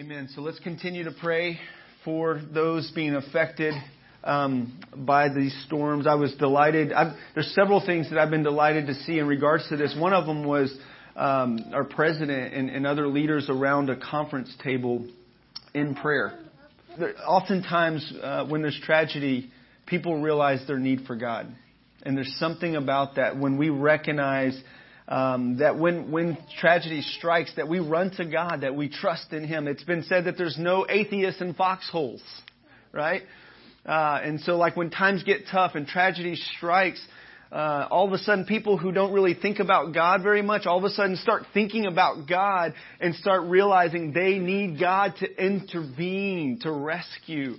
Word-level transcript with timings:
Amen. 0.00 0.30
So 0.34 0.40
let's 0.40 0.58
continue 0.60 1.04
to 1.04 1.12
pray 1.12 1.58
for 2.06 2.40
those 2.54 2.90
being 2.92 3.14
affected 3.16 3.74
um, 4.24 4.80
by 4.96 5.28
these 5.28 5.54
storms. 5.66 6.06
I 6.06 6.14
was 6.14 6.32
delighted. 6.36 6.90
I've, 6.90 7.12
there's 7.34 7.54
several 7.54 7.84
things 7.84 8.08
that 8.08 8.18
I've 8.18 8.30
been 8.30 8.42
delighted 8.42 8.86
to 8.86 8.94
see 8.94 9.18
in 9.18 9.26
regards 9.26 9.68
to 9.68 9.76
this. 9.76 9.94
One 9.98 10.14
of 10.14 10.24
them 10.24 10.46
was 10.46 10.74
um, 11.16 11.58
our 11.74 11.84
president 11.84 12.54
and, 12.54 12.70
and 12.70 12.86
other 12.86 13.08
leaders 13.08 13.50
around 13.50 13.90
a 13.90 13.96
conference 14.00 14.50
table 14.64 15.06
in 15.74 15.94
prayer. 15.94 16.38
There, 16.98 17.12
oftentimes, 17.26 18.10
uh, 18.22 18.46
when 18.46 18.62
there's 18.62 18.80
tragedy, 18.82 19.50
people 19.84 20.22
realize 20.22 20.66
their 20.66 20.78
need 20.78 21.02
for 21.06 21.14
God. 21.14 21.54
And 22.04 22.16
there's 22.16 22.34
something 22.38 22.74
about 22.74 23.16
that 23.16 23.36
when 23.36 23.58
we 23.58 23.68
recognize 23.68 24.58
um, 25.10 25.56
that 25.58 25.76
when 25.76 26.10
when 26.12 26.38
tragedy 26.60 27.02
strikes, 27.02 27.52
that 27.56 27.68
we 27.68 27.80
run 27.80 28.12
to 28.12 28.24
God, 28.24 28.60
that 28.62 28.76
we 28.76 28.88
trust 28.88 29.32
in 29.32 29.44
Him. 29.44 29.66
It's 29.66 29.82
been 29.82 30.04
said 30.04 30.24
that 30.24 30.38
there's 30.38 30.56
no 30.56 30.86
atheists 30.88 31.40
in 31.40 31.54
foxholes, 31.54 32.22
right? 32.92 33.22
Uh, 33.84 34.20
and 34.22 34.40
so, 34.40 34.56
like 34.56 34.76
when 34.76 34.88
times 34.88 35.24
get 35.24 35.48
tough 35.50 35.74
and 35.74 35.86
tragedy 35.86 36.36
strikes, 36.56 37.04
uh, 37.50 37.88
all 37.90 38.06
of 38.06 38.12
a 38.12 38.18
sudden, 38.18 38.44
people 38.44 38.78
who 38.78 38.92
don't 38.92 39.12
really 39.12 39.34
think 39.34 39.58
about 39.58 39.92
God 39.92 40.22
very 40.22 40.42
much, 40.42 40.66
all 40.66 40.78
of 40.78 40.84
a 40.84 40.90
sudden 40.90 41.16
start 41.16 41.42
thinking 41.52 41.86
about 41.86 42.28
God 42.28 42.74
and 43.00 43.12
start 43.16 43.42
realizing 43.44 44.12
they 44.12 44.38
need 44.38 44.78
God 44.78 45.14
to 45.18 45.44
intervene, 45.44 46.60
to 46.62 46.70
rescue. 46.70 47.54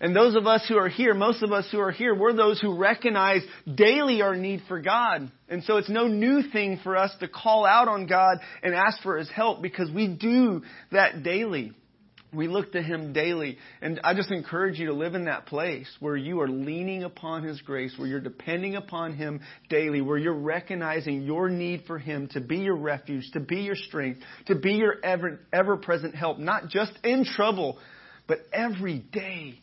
And 0.00 0.14
those 0.14 0.36
of 0.36 0.46
us 0.46 0.64
who 0.68 0.76
are 0.76 0.88
here, 0.88 1.12
most 1.12 1.42
of 1.42 1.52
us 1.52 1.66
who 1.72 1.80
are 1.80 1.90
here, 1.90 2.14
we're 2.14 2.32
those 2.32 2.60
who 2.60 2.76
recognize 2.76 3.42
daily 3.72 4.22
our 4.22 4.36
need 4.36 4.62
for 4.68 4.80
God. 4.80 5.30
And 5.48 5.64
so 5.64 5.76
it's 5.78 5.88
no 5.88 6.06
new 6.06 6.42
thing 6.52 6.78
for 6.82 6.96
us 6.96 7.10
to 7.20 7.28
call 7.28 7.66
out 7.66 7.88
on 7.88 8.06
God 8.06 8.38
and 8.62 8.74
ask 8.74 9.02
for 9.02 9.16
His 9.16 9.28
help 9.28 9.60
because 9.60 9.90
we 9.90 10.06
do 10.06 10.62
that 10.92 11.24
daily. 11.24 11.72
We 12.32 12.46
look 12.46 12.72
to 12.72 12.82
Him 12.82 13.12
daily. 13.12 13.58
And 13.80 14.00
I 14.04 14.14
just 14.14 14.30
encourage 14.30 14.78
you 14.78 14.86
to 14.86 14.92
live 14.92 15.14
in 15.16 15.24
that 15.24 15.46
place 15.46 15.88
where 15.98 16.16
you 16.16 16.42
are 16.42 16.48
leaning 16.48 17.02
upon 17.02 17.42
His 17.42 17.60
grace, 17.62 17.94
where 17.96 18.06
you're 18.06 18.20
depending 18.20 18.76
upon 18.76 19.14
Him 19.14 19.40
daily, 19.68 20.00
where 20.00 20.18
you're 20.18 20.34
recognizing 20.34 21.22
your 21.22 21.48
need 21.48 21.84
for 21.88 21.98
Him 21.98 22.28
to 22.32 22.40
be 22.40 22.58
your 22.58 22.76
refuge, 22.76 23.28
to 23.32 23.40
be 23.40 23.62
your 23.62 23.76
strength, 23.76 24.20
to 24.46 24.54
be 24.54 24.74
your 24.74 24.94
ever, 25.02 25.40
ever 25.52 25.76
present 25.76 26.14
help, 26.14 26.38
not 26.38 26.68
just 26.68 26.92
in 27.02 27.24
trouble, 27.24 27.78
but 28.28 28.38
every 28.52 28.98
day 28.98 29.58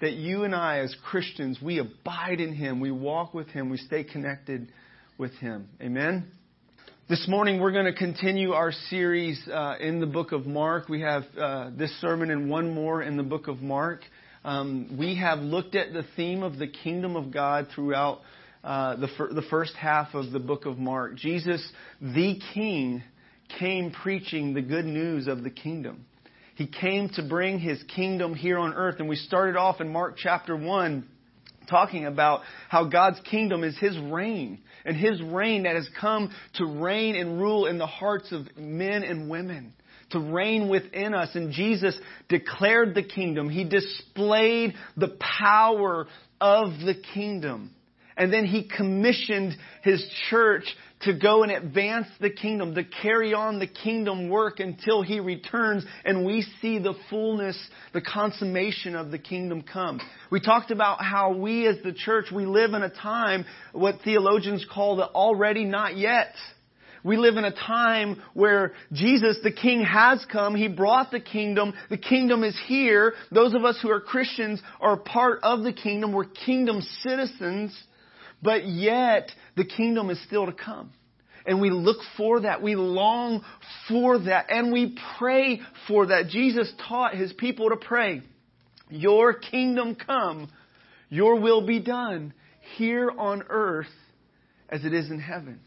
that 0.00 0.12
you 0.12 0.44
and 0.44 0.54
I, 0.54 0.80
as 0.80 0.94
Christians, 1.04 1.58
we 1.62 1.78
abide 1.78 2.40
in 2.40 2.54
Him, 2.54 2.80
we 2.80 2.90
walk 2.90 3.32
with 3.32 3.48
Him, 3.48 3.70
we 3.70 3.78
stay 3.78 4.04
connected 4.04 4.70
with 5.16 5.32
Him. 5.34 5.68
Amen? 5.80 6.30
This 7.08 7.26
morning, 7.28 7.60
we're 7.60 7.72
going 7.72 7.86
to 7.86 7.94
continue 7.94 8.52
our 8.52 8.72
series 8.90 9.40
uh, 9.48 9.76
in 9.80 10.00
the 10.00 10.06
book 10.06 10.32
of 10.32 10.44
Mark. 10.44 10.88
We 10.88 11.00
have 11.00 11.22
uh, 11.40 11.70
this 11.76 11.90
sermon 12.00 12.30
and 12.30 12.50
one 12.50 12.74
more 12.74 13.02
in 13.02 13.16
the 13.16 13.22
book 13.22 13.48
of 13.48 13.62
Mark. 13.62 14.00
Um, 14.44 14.96
we 14.98 15.16
have 15.16 15.38
looked 15.38 15.74
at 15.74 15.92
the 15.92 16.04
theme 16.16 16.42
of 16.42 16.58
the 16.58 16.66
kingdom 16.66 17.16
of 17.16 17.32
God 17.32 17.68
throughout 17.74 18.20
uh, 18.62 18.96
the, 18.96 19.08
fir- 19.16 19.32
the 19.32 19.42
first 19.42 19.74
half 19.76 20.14
of 20.14 20.32
the 20.32 20.40
book 20.40 20.66
of 20.66 20.78
Mark. 20.78 21.16
Jesus, 21.16 21.66
the 22.00 22.38
King, 22.52 23.02
came 23.58 23.92
preaching 23.92 24.52
the 24.52 24.62
good 24.62 24.84
news 24.84 25.28
of 25.28 25.42
the 25.42 25.50
kingdom. 25.50 26.04
He 26.56 26.66
came 26.66 27.10
to 27.10 27.22
bring 27.22 27.58
his 27.58 27.82
kingdom 27.94 28.34
here 28.34 28.58
on 28.58 28.72
earth. 28.72 28.96
And 28.98 29.08
we 29.08 29.16
started 29.16 29.56
off 29.56 29.80
in 29.82 29.92
Mark 29.92 30.16
chapter 30.16 30.56
1 30.56 31.06
talking 31.68 32.06
about 32.06 32.42
how 32.68 32.84
God's 32.86 33.20
kingdom 33.30 33.62
is 33.62 33.78
his 33.78 33.96
reign. 33.98 34.60
And 34.86 34.96
his 34.96 35.20
reign 35.20 35.64
that 35.64 35.76
has 35.76 35.88
come 36.00 36.32
to 36.54 36.64
reign 36.64 37.14
and 37.14 37.38
rule 37.38 37.66
in 37.66 37.76
the 37.76 37.86
hearts 37.86 38.32
of 38.32 38.56
men 38.56 39.02
and 39.02 39.28
women. 39.28 39.74
To 40.12 40.18
reign 40.18 40.70
within 40.70 41.12
us. 41.12 41.34
And 41.34 41.52
Jesus 41.52 41.98
declared 42.30 42.94
the 42.94 43.02
kingdom. 43.02 43.50
He 43.50 43.64
displayed 43.64 44.74
the 44.96 45.14
power 45.38 46.06
of 46.40 46.70
the 46.80 46.94
kingdom. 47.12 47.74
And 48.16 48.32
then 48.32 48.46
he 48.46 48.66
commissioned 48.66 49.54
his 49.82 50.02
church 50.30 50.64
to 51.00 51.12
go 51.12 51.42
and 51.42 51.52
advance 51.52 52.06
the 52.20 52.30
kingdom, 52.30 52.74
to 52.74 52.84
carry 52.84 53.34
on 53.34 53.58
the 53.58 53.66
kingdom 53.66 54.28
work 54.28 54.60
until 54.60 55.02
he 55.02 55.20
returns 55.20 55.84
and 56.04 56.24
we 56.24 56.44
see 56.60 56.78
the 56.78 56.94
fullness, 57.10 57.56
the 57.92 58.00
consummation 58.00 58.96
of 58.96 59.10
the 59.10 59.18
kingdom 59.18 59.62
come. 59.62 60.00
We 60.30 60.40
talked 60.40 60.70
about 60.70 61.02
how 61.04 61.34
we 61.34 61.66
as 61.66 61.76
the 61.84 61.92
church, 61.92 62.26
we 62.34 62.46
live 62.46 62.72
in 62.72 62.82
a 62.82 62.90
time, 62.90 63.44
what 63.72 63.96
theologians 64.04 64.66
call 64.72 64.96
the 64.96 65.06
already 65.06 65.64
not 65.64 65.96
yet. 65.96 66.34
We 67.04 67.18
live 67.18 67.36
in 67.36 67.44
a 67.44 67.54
time 67.54 68.20
where 68.34 68.72
Jesus, 68.92 69.38
the 69.44 69.52
King, 69.52 69.84
has 69.84 70.26
come. 70.32 70.56
He 70.56 70.66
brought 70.66 71.12
the 71.12 71.20
kingdom. 71.20 71.72
The 71.88 71.98
kingdom 71.98 72.42
is 72.42 72.58
here. 72.66 73.14
Those 73.30 73.54
of 73.54 73.64
us 73.64 73.78
who 73.80 73.90
are 73.90 74.00
Christians 74.00 74.60
are 74.80 74.96
part 74.96 75.38
of 75.44 75.62
the 75.62 75.72
kingdom. 75.72 76.12
We're 76.12 76.24
kingdom 76.24 76.80
citizens. 77.02 77.80
But 78.42 78.66
yet, 78.66 79.30
the 79.56 79.64
kingdom 79.64 80.10
is 80.10 80.22
still 80.24 80.46
to 80.46 80.52
come. 80.52 80.92
And 81.46 81.60
we 81.60 81.70
look 81.70 81.98
for 82.16 82.40
that. 82.40 82.60
We 82.60 82.74
long 82.74 83.44
for 83.88 84.18
that. 84.18 84.46
And 84.50 84.72
we 84.72 84.96
pray 85.18 85.60
for 85.86 86.06
that. 86.06 86.28
Jesus 86.28 86.72
taught 86.88 87.14
his 87.14 87.32
people 87.32 87.70
to 87.70 87.76
pray, 87.76 88.22
Your 88.90 89.32
kingdom 89.32 89.94
come, 89.94 90.50
your 91.08 91.40
will 91.40 91.64
be 91.64 91.80
done 91.80 92.34
here 92.76 93.10
on 93.16 93.44
earth 93.48 93.86
as 94.68 94.84
it 94.84 94.92
is 94.92 95.10
in 95.10 95.20
heaven. 95.20 95.60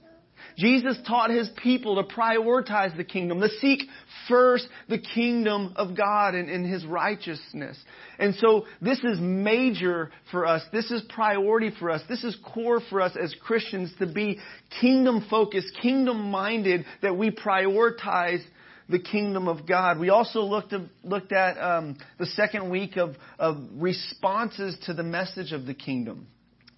Jesus 0.60 0.98
taught 1.08 1.30
his 1.30 1.50
people 1.64 1.96
to 1.96 2.14
prioritize 2.14 2.96
the 2.98 3.06
kingdom, 3.06 3.40
to 3.40 3.50
seek 3.62 3.84
first 4.28 4.68
the 4.90 4.98
kingdom 4.98 5.74
of 5.78 5.96
God 5.96 6.36
and, 6.36 6.50
and 6.50 6.66
his 6.66 6.86
righteousness. 6.86 7.78
And 8.20 8.36
so 8.36 8.66
this 8.82 9.00
is 9.00 9.20
major 9.22 10.12
for 10.32 10.46
us. 10.46 10.62
This 10.74 10.92
is 10.92 11.02
priority 11.08 11.72
for 11.80 11.90
us. 11.90 12.02
This 12.10 12.26
is 12.26 12.38
core 12.54 12.82
for 12.90 13.00
us 13.00 13.16
as 13.16 13.34
Christians 13.42 13.94
to 14.00 14.06
be 14.06 14.38
kingdom 14.82 15.26
focused, 15.30 15.78
kingdom 15.82 16.30
minded, 16.30 16.84
that 17.02 17.18
we 17.18 17.32
prioritize 17.32 18.44
the 18.90 19.00
kingdom 19.00 19.48
of 19.48 19.66
God. 19.66 19.98
We 19.98 20.10
also 20.10 20.42
looked, 20.42 20.74
at, 20.74 20.82
looked 21.04 21.32
at 21.32 21.58
um, 21.58 21.98
the 22.18 22.26
second 22.26 22.70
week 22.70 22.98
of, 22.98 23.16
of 23.38 23.56
responses 23.76 24.78
to 24.88 24.94
the 24.94 25.04
message 25.04 25.54
of 25.54 25.66
the 25.66 25.74
kingdom 25.74 26.28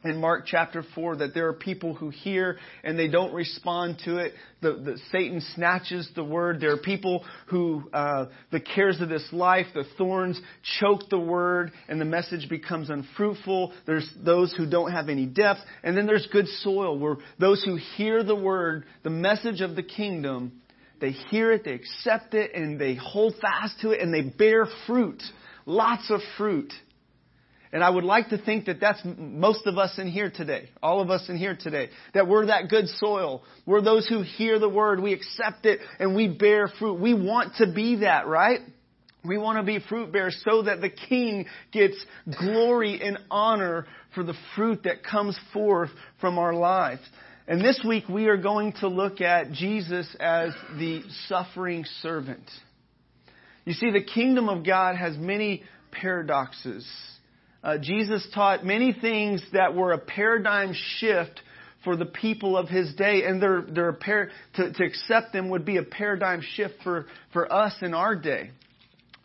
in 0.04 0.20
Mark 0.20 0.46
chapter 0.48 0.84
4 0.96 1.18
that 1.18 1.34
there 1.34 1.48
are 1.48 1.54
people 1.54 1.94
who 1.94 2.10
hear 2.10 2.58
and 2.84 2.98
they 2.98 3.08
don't 3.08 3.34
respond 3.34 4.02
to 4.06 4.18
it. 4.18 4.34
The, 4.62 4.74
the 4.74 5.00
Satan 5.12 5.42
snatches 5.56 6.10
the 6.16 6.24
word. 6.24 6.60
There 6.60 6.72
are 6.72 6.78
people 6.78 7.24
who, 7.48 7.90
uh, 7.94 8.26
the 8.52 8.60
cares 8.60 9.00
of 9.00 9.10
this 9.10 9.28
life, 9.32 9.68
the 9.74 9.86
thorns 9.98 10.40
choke 10.80 11.10
the 11.10 11.20
word 11.20 11.72
and 11.88 12.02
the 12.02 12.06
message 12.06 12.50
becomes 12.50 12.90
unfruitful. 12.90 13.74
There's 13.86 14.10
those 14.24 14.54
who 14.54 14.70
don't 14.70 14.92
have 14.92 15.10
any 15.10 15.26
depth. 15.26 15.60
And 15.84 15.96
then 15.96 16.08
there's 16.08 16.28
good 16.32 16.48
soil 16.48 16.98
where 16.98 17.18
those 17.40 17.64
who 17.64 17.78
hear 17.96 18.24
the 18.24 18.36
word, 18.36 18.86
the 19.04 19.10
message 19.10 19.62
of 19.62 19.76
the 19.76 19.84
kingdom, 19.84 20.62
they 21.00 21.12
hear 21.12 21.52
it, 21.52 21.64
they 21.64 21.74
accept 21.74 22.34
it, 22.34 22.54
and 22.54 22.80
they 22.80 22.96
hold 22.96 23.34
fast 23.42 23.80
to 23.82 23.92
it 23.92 24.02
and 24.02 24.14
they 24.14 24.22
bear 24.22 24.68
fruit. 24.88 25.22
Lots 25.66 26.10
of 26.10 26.22
fruit. 26.38 26.72
And 27.74 27.84
I 27.84 27.90
would 27.90 28.04
like 28.04 28.30
to 28.30 28.38
think 28.38 28.66
that 28.66 28.82
that's 28.82 29.00
most 29.06 29.66
of 29.66 29.78
us 29.78 29.98
in 29.98 30.08
here 30.08 30.30
today, 30.30 30.70
all 30.84 31.00
of 31.00 31.10
us 31.10 31.30
in 31.30 31.38
here 31.38 31.58
today, 31.60 31.90
that 32.14 32.28
we're 32.28 32.48
that 32.48 32.68
good 32.70 32.88
soil. 32.90 33.44
We're 33.66 33.82
those 33.82 34.08
who 34.08 34.24
hear 34.24 34.60
the 34.60 34.68
word, 34.68 35.00
we 35.00 35.14
accept 35.14 35.66
it, 35.66 35.80
and 35.98 36.14
we 36.14 36.28
bear 36.28 36.68
fruit. 36.68 37.00
We 37.00 37.14
want 37.14 37.56
to 37.58 37.72
be 37.72 37.98
that, 37.98 38.28
right? 38.28 38.60
We 39.24 39.38
want 39.38 39.58
to 39.60 39.64
be 39.64 39.80
fruit 39.80 40.12
bearers 40.12 40.42
so 40.50 40.64
that 40.64 40.82
the 40.82 40.90
King 40.90 41.46
gets 41.72 41.96
glory 42.40 43.00
and 43.02 43.20
honor 43.30 43.86
for 44.16 44.24
the 44.24 44.34
fruit 44.56 44.84
that 44.84 45.04
comes 45.04 45.40
forth 45.54 45.92
from 46.20 46.40
our 46.40 46.54
lives. 46.54 47.02
And 47.48 47.62
this 47.62 47.82
week 47.88 48.10
we 48.10 48.28
are 48.28 48.38
going 48.38 48.74
to 48.82 48.88
look 48.88 49.22
at 49.22 49.52
Jesus 49.52 50.14
as 50.20 50.52
the 50.78 51.04
suffering 51.28 51.86
servant. 52.02 52.50
You 53.64 53.74
see, 53.74 53.92
the 53.92 54.04
kingdom 54.04 54.50
of 54.50 54.66
God 54.66 54.96
has 54.96 55.18
many 55.18 55.64
paradoxes 55.92 56.88
uh, 57.64 57.78
Jesus 57.78 58.28
taught 58.34 58.66
many 58.66 58.94
things 58.94 59.42
that 59.54 59.76
were 59.76 59.94
a 59.94 59.98
paradigm 59.98 60.74
shift 60.98 61.42
for 61.84 61.96
the 61.96 62.06
people 62.06 62.58
of 62.58 62.70
his 62.70 62.94
day, 62.96 63.24
and 63.24 63.42
they're, 63.42 63.62
they're 63.62 63.94
par- 63.94 64.30
to, 64.56 64.72
to 64.72 64.84
accept 64.84 65.34
them 65.34 65.50
would 65.50 65.66
be 65.66 65.78
a 65.78 65.84
paradigm 65.84 66.42
shift 66.56 66.76
for, 66.84 67.08
for 67.34 67.52
us 67.52 67.74
in 67.82 67.94
our 67.94 68.16
day. 68.16 68.52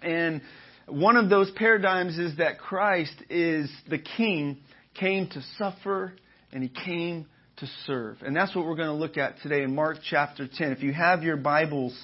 And 0.03 0.41
one 0.87 1.17
of 1.17 1.29
those 1.29 1.51
paradigms 1.51 2.19
is 2.19 2.37
that 2.39 2.59
Christ 2.59 3.15
is 3.29 3.71
the 3.89 3.99
King, 3.99 4.59
came 4.95 5.29
to 5.31 5.43
suffer, 5.59 6.13
and 6.53 6.63
he 6.63 6.69
came 6.69 7.27
to 7.59 7.67
serve. 7.87 8.19
And 8.23 8.37
that's 8.37 8.55
what 8.55 8.67
we're 8.67 8.77
going 8.77 8.89
to 8.89 8.95
look 8.95 9.17
at 9.17 9.41
today 9.43 9.63
in 9.63 9.75
Mark 9.75 9.99
chapter 10.09 10.47
10. 10.47 10.73
If 10.73 10.83
you 10.83 10.93
have 10.93 11.23
your 11.23 11.37
Bibles, 11.37 11.99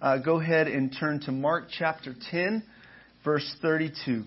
uh, 0.00 0.18
go 0.18 0.40
ahead 0.40 0.68
and 0.68 0.94
turn 0.98 1.20
to 1.20 1.32
Mark 1.32 1.68
chapter 1.76 2.14
10, 2.30 2.62
verse 3.24 3.56
32. 3.62 4.24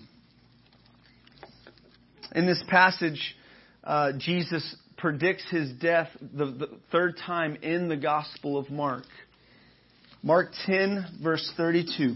In 2.33 2.45
this 2.45 2.63
passage, 2.67 3.35
uh, 3.83 4.13
Jesus 4.17 4.75
predicts 4.97 5.43
his 5.49 5.71
death 5.73 6.07
the, 6.21 6.45
the 6.45 6.69
third 6.91 7.17
time 7.17 7.57
in 7.61 7.89
the 7.89 7.97
Gospel 7.97 8.57
of 8.57 8.69
Mark. 8.69 9.03
Mark 10.23 10.51
10, 10.65 11.19
verse 11.21 11.51
32. 11.57 12.15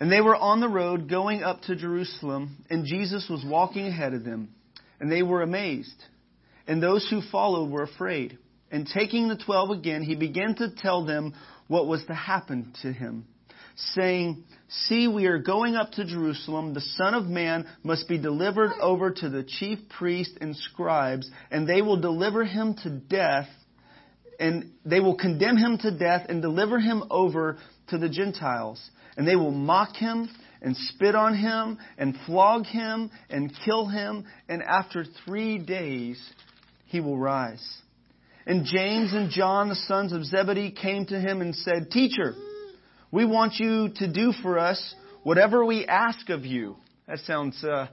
And 0.00 0.10
they 0.10 0.20
were 0.20 0.34
on 0.34 0.60
the 0.60 0.68
road 0.68 1.08
going 1.08 1.42
up 1.42 1.62
to 1.62 1.76
Jerusalem, 1.76 2.64
and 2.70 2.86
Jesus 2.86 3.26
was 3.30 3.44
walking 3.46 3.86
ahead 3.86 4.14
of 4.14 4.24
them. 4.24 4.48
And 4.98 5.12
they 5.12 5.22
were 5.22 5.42
amazed. 5.42 6.02
And 6.66 6.82
those 6.82 7.06
who 7.08 7.20
followed 7.30 7.70
were 7.70 7.82
afraid. 7.82 8.38
And 8.70 8.86
taking 8.86 9.28
the 9.28 9.36
twelve 9.36 9.70
again, 9.70 10.02
he 10.02 10.16
began 10.16 10.56
to 10.56 10.74
tell 10.74 11.04
them 11.04 11.34
what 11.68 11.86
was 11.86 12.04
to 12.06 12.14
happen 12.14 12.72
to 12.82 12.92
him, 12.92 13.26
saying, 13.76 14.44
See, 14.68 15.06
we 15.06 15.26
are 15.26 15.38
going 15.38 15.76
up 15.76 15.92
to 15.92 16.04
Jerusalem. 16.04 16.74
The 16.74 16.80
Son 16.80 17.14
of 17.14 17.26
Man 17.26 17.66
must 17.82 18.08
be 18.08 18.18
delivered 18.18 18.72
over 18.80 19.10
to 19.10 19.28
the 19.28 19.44
chief 19.44 19.78
priests 19.88 20.36
and 20.40 20.56
scribes, 20.56 21.30
and 21.50 21.68
they 21.68 21.82
will 21.82 22.00
deliver 22.00 22.44
him 22.44 22.74
to 22.82 22.90
death, 22.90 23.48
and 24.40 24.72
they 24.84 25.00
will 25.00 25.16
condemn 25.16 25.56
him 25.56 25.78
to 25.78 25.96
death 25.96 26.26
and 26.28 26.42
deliver 26.42 26.80
him 26.80 27.04
over 27.10 27.58
to 27.88 27.98
the 27.98 28.08
Gentiles. 28.08 28.82
And 29.16 29.28
they 29.28 29.36
will 29.36 29.52
mock 29.52 29.94
him 29.94 30.28
and 30.60 30.76
spit 30.76 31.14
on 31.14 31.36
him 31.36 31.78
and 31.98 32.16
flog 32.26 32.66
him 32.66 33.10
and 33.30 33.52
kill 33.64 33.86
him, 33.86 34.24
and 34.48 34.62
after 34.62 35.04
three 35.24 35.58
days 35.58 36.20
he 36.86 37.00
will 37.00 37.18
rise. 37.18 37.64
And 38.46 38.64
James 38.64 39.12
and 39.12 39.30
John, 39.30 39.68
the 39.68 39.76
sons 39.76 40.12
of 40.12 40.24
Zebedee, 40.24 40.72
came 40.72 41.06
to 41.06 41.20
him 41.20 41.40
and 41.40 41.54
said, 41.54 41.90
Teacher, 41.90 42.34
we 43.14 43.24
want 43.24 43.60
you 43.60 43.90
to 43.94 44.12
do 44.12 44.32
for 44.42 44.58
us 44.58 44.94
whatever 45.22 45.64
we 45.64 45.86
ask 45.86 46.30
of 46.30 46.44
you. 46.44 46.74
That 47.06 47.20
sounds 47.20 47.62
uh, 47.62 47.86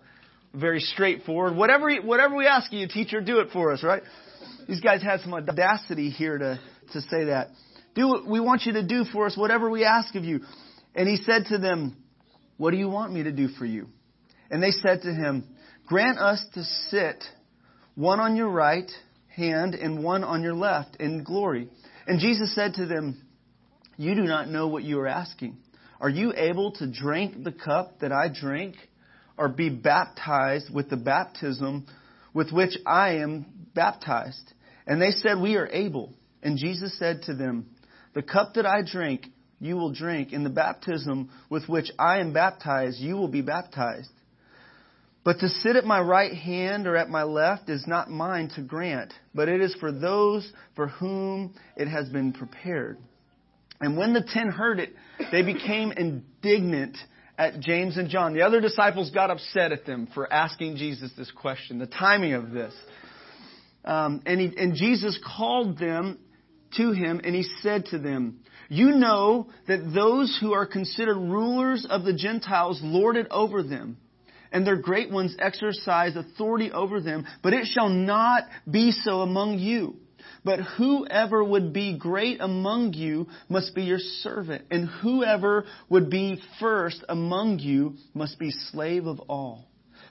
very 0.52 0.80
straightforward. 0.80 1.56
Whatever, 1.56 1.96
whatever 1.98 2.36
we 2.36 2.48
ask 2.48 2.74
of 2.74 2.80
you, 2.80 2.88
teacher, 2.88 3.22
do 3.22 3.38
it 3.38 3.50
for 3.54 3.72
us, 3.72 3.84
right? 3.84 4.02
These 4.68 4.80
guys 4.80 5.04
had 5.04 5.20
some 5.20 5.36
audacity 5.36 6.10
here 6.10 6.40
to, 6.40 6.60
to 6.94 7.02
say 7.02 7.26
that. 7.26 7.50
Do 7.94 8.08
what 8.08 8.26
we 8.26 8.40
want 8.40 8.64
you 8.66 8.74
to 8.74 8.88
do 8.88 9.04
for 9.04 9.28
us, 9.28 9.38
whatever 9.38 9.70
we 9.70 9.86
ask 9.86 10.16
of 10.16 10.24
you. 10.24 10.40
And 10.96 11.08
he 11.08 11.18
said 11.18 11.46
to 11.50 11.60
them, 11.60 11.98
What 12.58 12.72
do 12.72 12.78
you 12.78 12.90
want 12.90 13.14
me 13.14 13.22
to 13.22 13.32
do 13.32 13.48
for 13.48 13.66
you? 13.66 13.90
And 14.50 14.64
they 14.64 14.72
said 14.72 15.04
to 15.04 15.14
him, 15.14 15.44
Grant 15.86 16.18
us 16.18 16.44
to 16.56 16.64
sit 16.90 17.24
one 17.94 18.20
on 18.20 18.36
your 18.36 18.50
right 18.50 18.90
hand 19.28 19.76
and 19.76 20.04
one 20.04 20.24
on 20.24 20.42
your 20.42 20.56
left 20.56 20.96
in 20.96 21.24
glory. 21.24 21.70
And 22.08 22.20
Jesus 22.20 22.56
said 22.56 22.74
to 22.76 22.88
them, 22.88 23.22
You 24.02 24.16
do 24.16 24.24
not 24.24 24.50
know 24.50 24.66
what 24.68 24.82
you 24.82 25.00
are 25.00 25.08
asking. 25.08 25.58
Are 26.00 26.10
you 26.10 26.34
able 26.36 26.72
to 26.72 26.88
drink 26.92 27.44
the 27.44 27.52
cup 27.52 28.00
that 28.00 28.12
I 28.12 28.30
drink, 28.34 28.74
or 29.38 29.48
be 29.48 29.70
baptized 29.70 30.74
with 30.74 30.90
the 30.90 30.98
baptism 30.98 31.86
with 32.34 32.52
which 32.52 32.76
I 32.84 33.18
am 33.18 33.46
baptized? 33.76 34.54
And 34.88 35.00
they 35.00 35.12
said, 35.12 35.40
We 35.40 35.56
are 35.56 35.68
able. 35.68 36.16
And 36.42 36.58
Jesus 36.58 36.98
said 36.98 37.22
to 37.28 37.36
them, 37.36 37.68
The 38.16 38.24
cup 38.24 38.56
that 38.56 38.66
I 38.66 38.82
drink, 38.82 39.28
you 39.60 39.76
will 39.76 39.94
drink. 39.94 40.34
In 40.34 40.44
the 40.44 40.50
baptism 40.50 41.30
with 41.52 41.70
which 41.70 41.92
I 42.00 42.22
am 42.22 42.34
baptized, 42.34 42.98
you 43.00 43.18
will 43.18 43.28
be 43.28 43.44
baptized. 43.44 44.10
But 45.24 45.42
to 45.42 45.48
sit 45.48 45.76
at 45.76 45.86
my 45.86 46.00
right 46.00 46.34
hand 46.34 46.88
or 46.88 46.98
at 46.98 47.12
my 47.12 47.22
left 47.22 47.70
is 47.70 47.86
not 47.86 48.10
mine 48.10 48.50
to 48.56 48.64
grant, 48.64 49.14
but 49.36 49.48
it 49.48 49.62
is 49.62 49.76
for 49.80 49.92
those 49.92 50.52
for 50.76 50.88
whom 50.88 51.54
it 51.78 51.88
has 51.88 52.10
been 52.10 52.34
prepared. 52.34 52.98
And 53.82 53.98
when 53.98 54.14
the 54.14 54.22
ten 54.22 54.50
heard 54.50 54.80
it, 54.80 54.94
they 55.32 55.42
became 55.42 55.92
indignant 55.92 56.98
at 57.38 57.60
James 57.60 57.98
and 57.98 58.10
John. 58.10 58.34
The 58.34 58.44
other 58.44 58.62
disciples 58.62 59.10
got 59.10 59.32
upset 59.32 59.72
at 59.72 59.86
them 59.86 60.08
for 60.14 60.32
asking 60.32 60.76
Jesus 60.78 61.12
this 61.18 61.32
question, 61.32 61.80
the 61.80 61.88
timing 61.88 62.34
of 62.34 62.52
this. 62.52 62.74
Um, 63.84 64.22
and, 64.28 64.40
he, 64.40 64.54
and 64.56 64.76
Jesus 64.76 65.20
called 65.36 65.80
them 65.80 66.20
to 66.78 66.92
him 66.92 67.20
and 67.24 67.34
he 67.34 67.44
said 67.62 67.86
to 67.88 67.98
them, 67.98 68.42
You 68.70 68.92
know 68.92 69.48
that 69.68 69.92
those 69.94 70.38
who 70.40 70.54
are 70.54 70.68
considered 70.68 71.18
rulers 71.18 71.86
of 71.90 72.04
the 72.04 72.14
Gentiles 72.14 72.80
lord 72.84 73.18
it 73.18 73.28
over 73.32 73.64
them 73.64 73.98
and 74.52 74.68
their 74.68 74.76
great 74.76 75.10
ones 75.10 75.36
exercise 75.40 76.16
authority 76.16 76.72
over 76.72 77.02
them, 77.02 77.26
but 77.42 77.54
it 77.54 77.66
shall 77.66 77.90
not 77.90 78.44
be 78.70 78.92
so 78.92 79.22
among 79.22 79.60
you. 79.60 79.96
But 80.44 80.60
whoever 80.60 81.44
would 81.44 81.72
be 81.72 81.98
great 81.98 82.42
among 82.42 82.94
you 82.94 83.28
must 83.48 83.76
be 83.76 83.84
your 83.84 84.00
servant, 84.00 84.66
and 84.72 84.88
whoever 84.88 85.66
would 85.90 86.10
be 86.10 86.42
first 86.60 87.04
among 87.08 87.60
you 87.60 87.96
must 88.14 88.40
be 88.40 88.52
slave 88.72 89.06
of 89.06 89.20
all. 89.22 89.66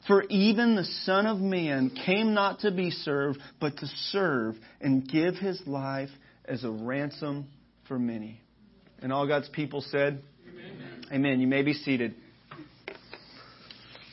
For 0.07 0.23
even 0.25 0.77
the 0.77 0.85
Son 0.85 1.27
of 1.27 1.39
Man 1.39 1.91
came 2.07 2.33
not 2.33 2.61
to 2.61 2.71
be 2.71 2.91
served, 2.91 3.41
but 3.61 3.77
to 3.79 3.87
serve 4.11 4.55
and 4.81 5.07
give 5.07 5.35
his 5.35 5.61
life 5.67 6.11
as 6.45 6.65
a 6.65 6.71
ransom 6.71 7.49
for 7.87 7.99
many. 7.99 8.41
And 9.03 9.13
all 9.13 9.27
God's 9.27 9.49
people 9.49 9.81
said, 9.83 10.23
Amen. 10.49 11.05
Amen. 11.13 11.41
You 11.41 11.47
may 11.49 11.63
be 11.63 11.73
seated. 11.73 12.15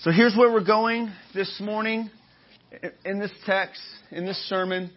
So 0.02 0.12
here's 0.12 0.36
where 0.36 0.52
we're 0.52 0.64
going 0.64 1.12
this 1.34 1.60
morning 1.60 2.10
in 3.06 3.20
this 3.20 3.32
text, 3.46 3.82
in 4.12 4.26
this 4.26 4.38
sermon. 4.50 4.92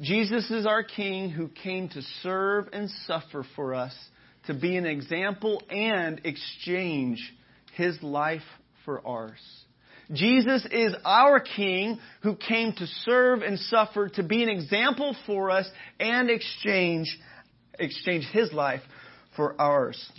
Jesus 0.00 0.50
is 0.50 0.66
our 0.66 0.82
King 0.82 1.30
who 1.30 1.48
came 1.48 1.88
to 1.90 2.02
serve 2.22 2.68
and 2.72 2.88
suffer 3.06 3.44
for 3.54 3.74
us, 3.74 3.94
to 4.46 4.54
be 4.54 4.76
an 4.76 4.86
example 4.86 5.62
and 5.70 6.20
exchange 6.24 7.32
his 7.74 8.02
life 8.02 8.42
for 8.84 9.06
ours. 9.06 9.40
Jesus 10.12 10.66
is 10.70 10.94
our 11.04 11.40
King 11.40 11.98
who 12.22 12.36
came 12.36 12.72
to 12.72 12.86
serve 13.04 13.42
and 13.42 13.58
suffer, 13.58 14.08
to 14.10 14.22
be 14.22 14.42
an 14.42 14.48
example 14.48 15.14
for 15.26 15.50
us 15.50 15.68
and 16.00 16.30
exchange, 16.30 17.18
exchange 17.78 18.26
his 18.32 18.52
life 18.52 18.82
for 19.36 19.54
ours. 19.60 20.10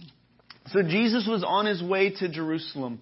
So 0.67 0.81
Jesus 0.81 1.27
was 1.27 1.43
on 1.45 1.65
his 1.65 1.83
way 1.83 2.11
to 2.11 2.29
Jerusalem. 2.29 3.01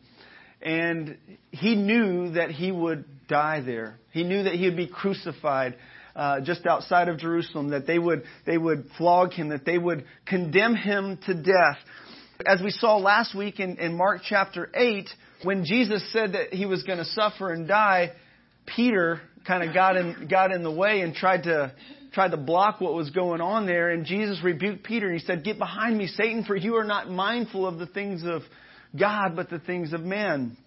And 0.62 1.18
he 1.52 1.76
knew 1.76 2.32
that 2.34 2.52
he 2.52 2.72
would 2.72 3.06
die 3.28 3.62
there. 3.62 3.98
He 4.12 4.24
knew 4.24 4.44
that 4.44 4.54
he 4.54 4.66
would 4.66 4.78
be 4.78 4.88
crucified 4.88 5.76
uh, 6.16 6.42
just 6.42 6.66
outside 6.66 7.08
of 7.08 7.18
Jerusalem, 7.18 7.70
that 7.70 7.88
they 7.88 8.00
would, 8.00 8.24
they 8.46 8.58
would 8.58 8.86
flog 8.98 9.34
him, 9.34 9.50
that 9.50 9.66
they 9.66 9.78
would 9.78 10.06
condemn 10.26 10.76
him 10.76 11.20
to 11.26 11.34
death. 11.34 11.78
As 12.46 12.62
we 12.62 12.72
saw 12.72 12.98
last 12.98 13.36
week 13.36 13.60
in, 13.60 13.78
in 13.78 13.96
Mark 13.96 14.22
chapter 14.28 14.70
8, 14.74 15.10
when 15.44 15.66
Jesus 15.66 16.04
said 16.12 16.34
that 16.34 16.54
he 16.54 16.66
was 16.66 16.84
going 16.84 16.98
to 16.98 17.06
suffer 17.06 17.52
and 17.52 17.68
die, 17.68 18.12
Peter 18.66 19.22
kind 19.46 19.68
of 19.68 19.74
got 19.74 19.96
in, 19.96 20.28
got 20.30 20.52
in 20.52 20.64
the 20.64 20.72
way 20.72 21.02
and 21.02 21.16
tried 21.16 21.44
to, 21.44 21.74
tried 22.14 22.32
to 22.32 22.38
block 22.38 22.82
what 22.82 22.94
was 22.94 23.10
going 23.10 23.42
on 23.42 23.66
there. 23.66 23.90
And 23.90 24.06
Jesus 24.06 24.40
rebuked 24.44 24.84
Peter 24.84 25.08
and 25.08 25.20
he 25.20 25.26
said, 25.26 25.44
Get 25.44 25.58
behind 25.58 25.98
me, 25.98 26.08
Satan, 26.08 26.44
for 26.44 26.56
you 26.56 26.76
are 26.76 26.84
not 26.84 27.10
mindful 27.10 27.66
of 27.66 27.80
the 27.80 27.88
things 27.88 28.24
of 28.24 28.42
God, 28.98 29.36
but 29.36 29.50
the 29.50 29.60
things 29.60 29.94
of 29.94 30.02
man. 30.02 30.58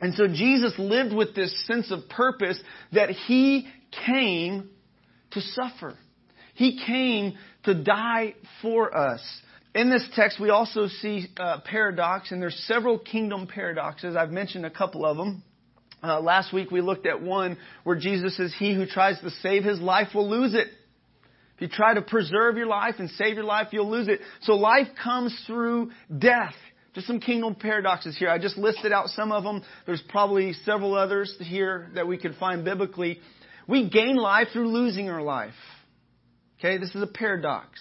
And 0.00 0.14
so 0.14 0.26
Jesus 0.28 0.72
lived 0.78 1.14
with 1.14 1.34
this 1.34 1.54
sense 1.66 1.90
of 1.90 2.08
purpose 2.08 2.60
that 2.92 3.10
he 3.10 3.68
came 4.06 4.70
to 5.32 5.40
suffer. 5.40 5.96
He 6.54 6.80
came 6.84 7.36
to 7.64 7.74
die 7.74 8.34
for 8.62 8.96
us. 8.96 9.20
In 9.74 9.88
this 9.88 10.06
text, 10.14 10.40
we 10.40 10.50
also 10.50 10.88
see 10.88 11.28
uh, 11.38 11.60
paradox, 11.64 12.32
and 12.32 12.42
there's 12.42 12.58
several 12.66 12.98
kingdom 12.98 13.46
paradoxes. 13.46 14.16
I've 14.16 14.30
mentioned 14.30 14.66
a 14.66 14.70
couple 14.70 15.06
of 15.06 15.16
them. 15.16 15.42
Uh, 16.02 16.20
last 16.20 16.52
week 16.52 16.70
we 16.70 16.80
looked 16.80 17.06
at 17.06 17.22
one 17.22 17.56
where 17.84 17.96
Jesus 17.96 18.36
says, 18.36 18.54
"He 18.58 18.74
who 18.74 18.86
tries 18.86 19.20
to 19.20 19.30
save 19.30 19.64
his 19.64 19.80
life 19.80 20.08
will 20.14 20.28
lose 20.28 20.54
it." 20.54 20.66
If 21.56 21.60
you 21.60 21.68
try 21.68 21.94
to 21.94 22.02
preserve 22.02 22.56
your 22.56 22.66
life 22.66 22.94
and 22.98 23.10
save 23.10 23.36
your 23.36 23.44
life, 23.44 23.68
you'll 23.70 23.90
lose 23.90 24.08
it. 24.08 24.20
So 24.40 24.54
life 24.54 24.88
comes 25.02 25.38
through 25.46 25.90
death. 26.18 26.54
Just 26.94 27.06
some 27.06 27.20
kingdom 27.20 27.54
paradoxes 27.54 28.16
here. 28.18 28.30
I 28.30 28.38
just 28.38 28.56
listed 28.56 28.92
out 28.92 29.08
some 29.10 29.30
of 29.30 29.44
them. 29.44 29.62
There's 29.86 30.02
probably 30.08 30.54
several 30.64 30.94
others 30.94 31.36
here 31.38 31.90
that 31.94 32.08
we 32.08 32.18
could 32.18 32.34
find 32.36 32.64
biblically. 32.64 33.20
We 33.70 33.88
gain 33.88 34.16
life 34.16 34.48
through 34.52 34.68
losing 34.68 35.08
our 35.08 35.22
life. 35.22 35.54
Okay, 36.58 36.78
this 36.78 36.92
is 36.92 37.02
a 37.02 37.06
paradox. 37.06 37.78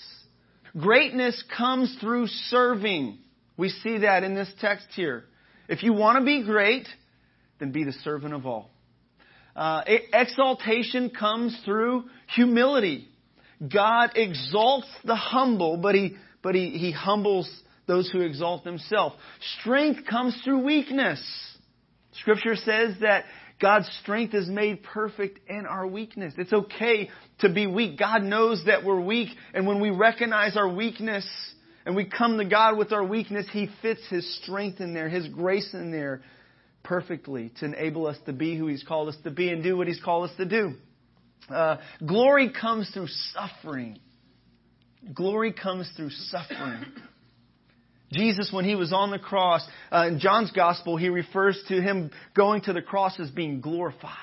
Greatness 0.77 1.43
comes 1.57 1.97
through 1.99 2.27
serving. 2.27 3.17
We 3.57 3.69
see 3.69 3.97
that 3.99 4.23
in 4.23 4.35
this 4.35 4.49
text 4.61 4.85
here. 4.95 5.25
If 5.67 5.81
you 5.81 5.93
want 5.93 6.19
to 6.19 6.25
be 6.25 6.43
great, 6.43 6.87
then 7.59 7.71
be 7.71 7.85
the 7.85 7.91
servant 8.03 8.35
of 8.35 8.45
all. 8.45 8.69
Uh, 9.55 9.81
exaltation 10.13 11.09
comes 11.09 11.59
through 11.65 12.05
humility. 12.35 13.07
God 13.67 14.11
exalts 14.15 14.87
the 15.03 15.15
humble, 15.15 15.77
but 15.77 15.95
he, 15.95 16.17
but 16.43 16.53
he, 16.53 16.69
he 16.69 16.91
humbles 16.91 17.49
those 17.87 18.09
who 18.11 18.21
exalt 18.21 18.63
themselves. 18.63 19.15
Strength 19.59 20.05
comes 20.05 20.39
through 20.43 20.63
weakness. 20.63 21.19
Scripture 22.13 22.55
says 22.55 22.95
that 23.01 23.25
God's 23.59 23.89
strength 24.01 24.33
is 24.33 24.47
made 24.47 24.83
perfect 24.83 25.49
in 25.49 25.65
our 25.65 25.85
weakness. 25.85 26.33
It's 26.37 26.53
okay 26.53 27.09
to 27.39 27.49
be 27.49 27.67
weak. 27.67 27.99
God 27.99 28.23
knows 28.23 28.63
that 28.65 28.85
we're 28.85 29.01
weak, 29.01 29.29
and 29.53 29.67
when 29.67 29.81
we 29.81 29.89
recognize 29.89 30.55
our 30.55 30.69
weakness 30.69 31.27
and 31.85 31.95
we 31.95 32.05
come 32.05 32.37
to 32.37 32.45
God 32.45 32.77
with 32.77 32.93
our 32.93 33.03
weakness, 33.03 33.45
He 33.51 33.69
fits 33.81 34.01
His 34.09 34.41
strength 34.41 34.79
in 34.79 34.93
there, 34.93 35.09
His 35.09 35.27
grace 35.27 35.73
in 35.73 35.91
there 35.91 36.21
perfectly 36.83 37.51
to 37.59 37.65
enable 37.65 38.07
us 38.07 38.17
to 38.25 38.33
be 38.33 38.57
who 38.57 38.67
He's 38.67 38.83
called 38.83 39.09
us 39.09 39.17
to 39.23 39.31
be 39.31 39.49
and 39.49 39.61
do 39.61 39.75
what 39.75 39.87
He's 39.87 40.01
called 40.01 40.29
us 40.29 40.35
to 40.37 40.45
do. 40.45 40.73
Uh, 41.49 41.77
glory 42.05 42.51
comes 42.51 42.89
through 42.91 43.07
suffering. 43.33 43.99
Glory 45.13 45.51
comes 45.51 45.89
through 45.97 46.11
suffering. 46.11 46.85
Jesus, 48.11 48.49
when 48.51 48.65
he 48.65 48.75
was 48.75 48.91
on 48.91 49.11
the 49.11 49.19
cross, 49.19 49.65
uh, 49.91 50.07
in 50.07 50.19
John's 50.19 50.51
gospel, 50.51 50.97
he 50.97 51.09
refers 51.09 51.61
to 51.67 51.81
him 51.81 52.11
going 52.35 52.61
to 52.61 52.73
the 52.73 52.81
cross 52.81 53.19
as 53.19 53.29
being 53.29 53.61
glorified. 53.61 54.13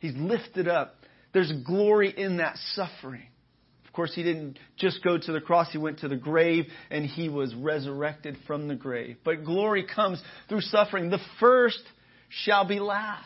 He's 0.00 0.16
lifted 0.16 0.68
up. 0.68 0.94
There's 1.32 1.52
glory 1.64 2.12
in 2.16 2.38
that 2.38 2.56
suffering. 2.74 3.26
Of 3.86 3.92
course, 3.92 4.14
he 4.14 4.22
didn't 4.22 4.58
just 4.76 5.02
go 5.02 5.18
to 5.18 5.32
the 5.32 5.40
cross, 5.40 5.70
he 5.72 5.78
went 5.78 6.00
to 6.00 6.08
the 6.08 6.16
grave 6.16 6.66
and 6.90 7.04
he 7.04 7.28
was 7.28 7.54
resurrected 7.54 8.36
from 8.46 8.68
the 8.68 8.74
grave. 8.74 9.16
But 9.24 9.44
glory 9.44 9.84
comes 9.84 10.22
through 10.48 10.60
suffering. 10.62 11.10
The 11.10 11.20
first 11.40 11.82
shall 12.28 12.64
be 12.64 12.80
last. 12.80 13.24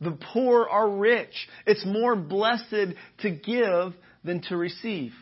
The 0.00 0.18
poor 0.32 0.66
are 0.66 0.88
rich. 0.88 1.48
It's 1.66 1.84
more 1.84 2.14
blessed 2.14 2.94
to 3.20 3.30
give 3.30 3.94
than 4.22 4.42
to 4.48 4.56
receive. 4.56 5.12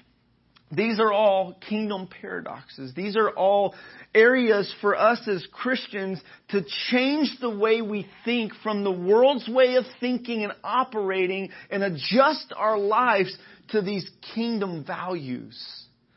These 0.73 0.99
are 0.99 1.13
all 1.13 1.57
kingdom 1.69 2.09
paradoxes. 2.09 2.93
These 2.95 3.17
are 3.17 3.31
all 3.31 3.75
areas 4.15 4.73
for 4.81 4.97
us 4.97 5.21
as 5.29 5.47
Christians 5.53 6.21
to 6.49 6.65
change 6.91 7.37
the 7.41 7.57
way 7.57 7.83
we 7.83 8.07
think 8.25 8.53
from 8.63 8.83
the 8.83 8.91
world's 8.91 9.49
way 9.49 9.77
of 9.77 9.85
thinking 10.01 10.43
and 10.43 10.53
operating 10.65 11.51
and 11.71 11.85
adjust 11.85 12.53
our 12.57 12.79
lives 12.79 13.37
to 13.69 13.81
these 13.81 14.11
kingdom 14.35 14.85
values. 14.85 15.57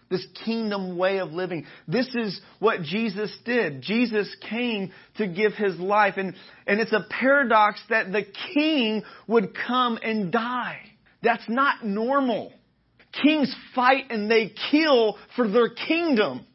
This 0.09 0.25
kingdom 0.43 0.97
way 0.97 1.19
of 1.19 1.31
living. 1.33 1.67
This 1.87 2.07
is 2.15 2.41
what 2.57 2.81
Jesus 2.81 3.31
did. 3.45 3.83
Jesus 3.83 4.35
came 4.49 4.91
to 5.17 5.27
give 5.27 5.53
his 5.53 5.77
life. 5.79 6.15
And, 6.17 6.33
and 6.65 6.79
it's 6.79 6.93
a 6.93 7.05
paradox 7.07 7.79
that 7.91 8.11
the 8.11 8.25
king 8.55 9.03
would 9.27 9.55
come 9.67 9.99
and 10.01 10.31
die. 10.31 10.79
That's 11.21 11.47
not 11.47 11.85
normal. 11.85 12.51
Kings 13.21 13.53
fight 13.75 14.05
and 14.09 14.29
they 14.29 14.53
kill 14.71 15.17
for 15.35 15.47
their 15.47 15.69
kingdom. 15.69 16.45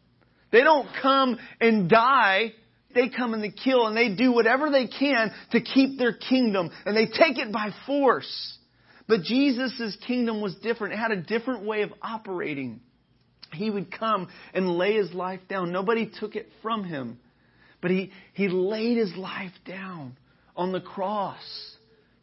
They 0.51 0.61
don't 0.61 0.89
come 1.03 1.39
and 1.61 1.89
die. 1.89 2.53
They 2.95 3.09
come 3.09 3.35
and 3.35 3.43
they 3.43 3.51
kill 3.51 3.87
and 3.87 3.97
they 3.97 4.15
do 4.15 4.33
whatever 4.33 4.71
they 4.71 4.87
can 4.87 5.33
to 5.51 5.61
keep 5.61 5.99
their 5.99 6.13
kingdom 6.13 6.71
and 6.87 6.97
they 6.97 7.07
take 7.07 7.39
it 7.39 7.53
by 7.53 7.71
force. 7.87 8.59
But 9.09 9.23
Jesus' 9.23 9.97
kingdom 10.07 10.41
was 10.41 10.55
different. 10.57 10.95
It 10.95 10.99
had 10.99 11.11
a 11.11 11.21
different 11.21 11.65
way 11.65 11.83
of 11.83 11.93
operating. 12.01 12.81
He 13.53 13.71
would 13.71 13.97
come 13.97 14.29
and 14.53 14.71
lay 14.71 14.95
his 14.95 15.13
life 15.13 15.41
down. 15.49 15.73
Nobody 15.73 16.11
took 16.19 16.37
it 16.37 16.49
from 16.63 16.85
him. 16.85 17.19
But 17.81 17.91
he, 17.91 18.13
he 18.33 18.49
laid 18.49 18.97
his 18.97 19.15
life 19.15 19.53
down 19.67 20.17
on 20.57 20.73
the 20.73 20.81
cross 20.81 21.43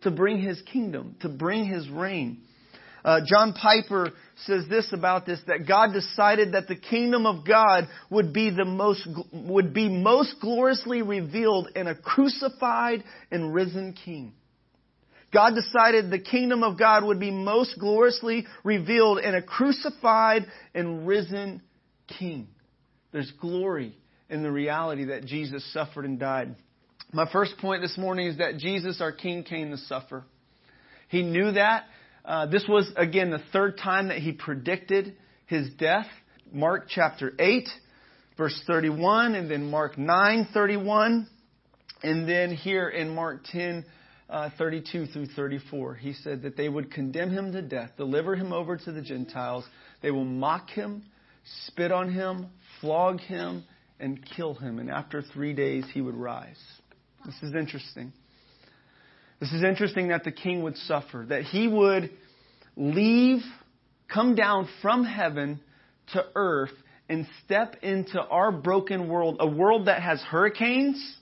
to 0.02 0.12
bring 0.12 0.42
his 0.42 0.62
kingdom, 0.64 1.16
to 1.22 1.30
bring 1.30 1.66
his 1.66 1.88
reign. 1.90 2.42
Uh, 3.04 3.22
John 3.26 3.54
Piper 3.54 4.12
says 4.46 4.66
this 4.70 4.92
about 4.94 5.26
this, 5.26 5.40
that 5.48 5.68
God 5.68 5.94
decided 5.94 6.54
that 6.54 6.68
the 6.68 6.76
kingdom 6.76 7.26
of 7.26 7.46
God 7.46 7.88
would 8.10 8.34
be 8.34 8.50
the 8.50 8.66
most, 8.66 9.08
would 9.32 9.74
be 9.74 9.90
most 9.90 10.36
gloriously 10.40 11.02
revealed 11.02 11.70
in 11.76 11.88
a 11.88 11.96
crucified 11.96 13.04
and 13.32 13.54
risen 13.54 13.94
king. 14.06 14.34
God 15.34 15.54
decided 15.56 16.12
the 16.12 16.20
kingdom 16.20 16.62
of 16.62 16.78
God 16.78 17.06
would 17.06 17.20
be 17.20 17.32
most 17.32 17.80
gloriously 17.80 18.46
revealed 18.64 19.20
in 19.20 19.34
a 19.34 19.42
crucified 19.42 20.46
and 20.74 21.08
risen 21.08 21.62
king. 22.20 22.48
There's 23.12 23.32
glory 23.40 23.96
in 24.30 24.44
the 24.44 24.52
reality 24.52 25.06
that 25.06 25.26
Jesus 25.26 25.64
suffered 25.74 26.06
and 26.06 26.20
died. 26.20 26.56
My 27.14 27.30
first 27.32 27.58
point 27.58 27.82
this 27.82 27.98
morning 27.98 28.28
is 28.28 28.38
that 28.38 28.58
Jesus, 28.58 29.02
our 29.02 29.12
King, 29.12 29.44
came 29.44 29.72
to 29.72 29.78
suffer. 29.78 30.24
He 31.10 31.24
knew 31.24 31.52
that. 31.52 31.84
Uh, 32.24 32.46
this 32.46 32.66
was, 32.68 32.92
again, 32.96 33.32
the 33.32 33.42
third 33.52 33.78
time 33.78 34.10
that 34.10 34.20
he 34.20 34.32
predicted 34.32 35.16
his 35.48 35.70
death. 35.78 36.08
Mark 36.52 36.88
chapter 36.90 37.34
8, 37.40 37.68
verse 38.38 38.62
31, 38.68 39.36
and 39.36 39.50
then 39.50 39.70
Mark 39.70 39.98
9, 39.98 40.48
31, 40.54 41.28
and 42.04 42.28
then 42.28 42.54
here 42.54 42.90
in 42.90 43.16
Mark 43.16 43.44
10, 43.52 43.86
uh, 44.30 44.50
32 44.58 45.08
through 45.08 45.28
34. 45.28 45.96
He 45.96 46.14
said 46.14 46.44
that 46.44 46.58
they 46.58 46.70
would 46.70 46.92
condemn 46.92 47.32
him 47.32 47.52
to 47.54 47.62
death, 47.62 47.92
deliver 47.98 48.36
him 48.36 48.54
over 48.54 48.78
to 48.78 48.92
the 48.92 49.02
Gentiles. 49.02 49.66
They 50.02 50.12
will 50.12 50.26
mock 50.26 50.70
him, 50.70 51.04
spit 51.68 51.92
on 51.92 52.12
him, 52.12 52.48
flog 52.80 53.20
him, 53.20 53.64
and 54.00 54.20
kill 54.36 54.54
him. 54.56 54.80
And 54.80 54.90
after 54.90 55.22
three 55.22 55.54
days, 55.54 55.86
he 55.94 56.02
would 56.02 56.16
rise. 56.16 56.60
This 57.26 57.36
is 57.44 57.56
interesting. 57.56 58.14
This 59.42 59.54
is 59.54 59.64
interesting 59.64 60.10
that 60.10 60.24
the 60.24 60.32
king 60.32 60.62
would 60.62 60.78
suffer, 60.78 61.26
that 61.30 61.42
he 61.42 61.68
would 61.68 62.12
leave, 62.78 63.42
come 64.08 64.36
down 64.36 64.70
from 64.84 65.04
heaven 65.04 65.60
to 66.14 66.24
earth 66.36 66.74
and 67.10 67.26
step 67.44 67.76
into 67.82 68.22
our 68.22 68.52
broken 68.52 69.10
world, 69.10 69.38
a 69.40 69.48
world 69.48 69.88
that 69.88 70.00
has 70.04 70.22
hurricanes, 70.22 71.18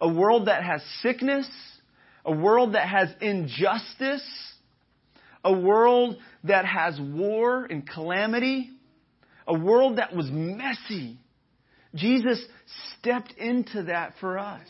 a 0.00 0.08
world 0.08 0.46
that 0.46 0.62
has 0.62 0.80
sickness, 1.02 1.48
a 2.24 2.32
world 2.32 2.76
that 2.76 2.88
has 2.88 3.08
injustice, 3.20 4.22
a 5.42 5.52
world 5.52 6.16
that 6.44 6.64
has 6.64 7.00
war 7.00 7.64
and 7.64 7.84
calamity, 7.84 8.70
a 9.48 9.58
world 9.58 9.98
that 9.98 10.14
was 10.14 10.30
messy. 10.30 11.18
Jesus 11.96 12.40
stepped 12.96 13.32
into 13.32 13.82
that 13.84 14.12
for 14.20 14.38
us. 14.38 14.68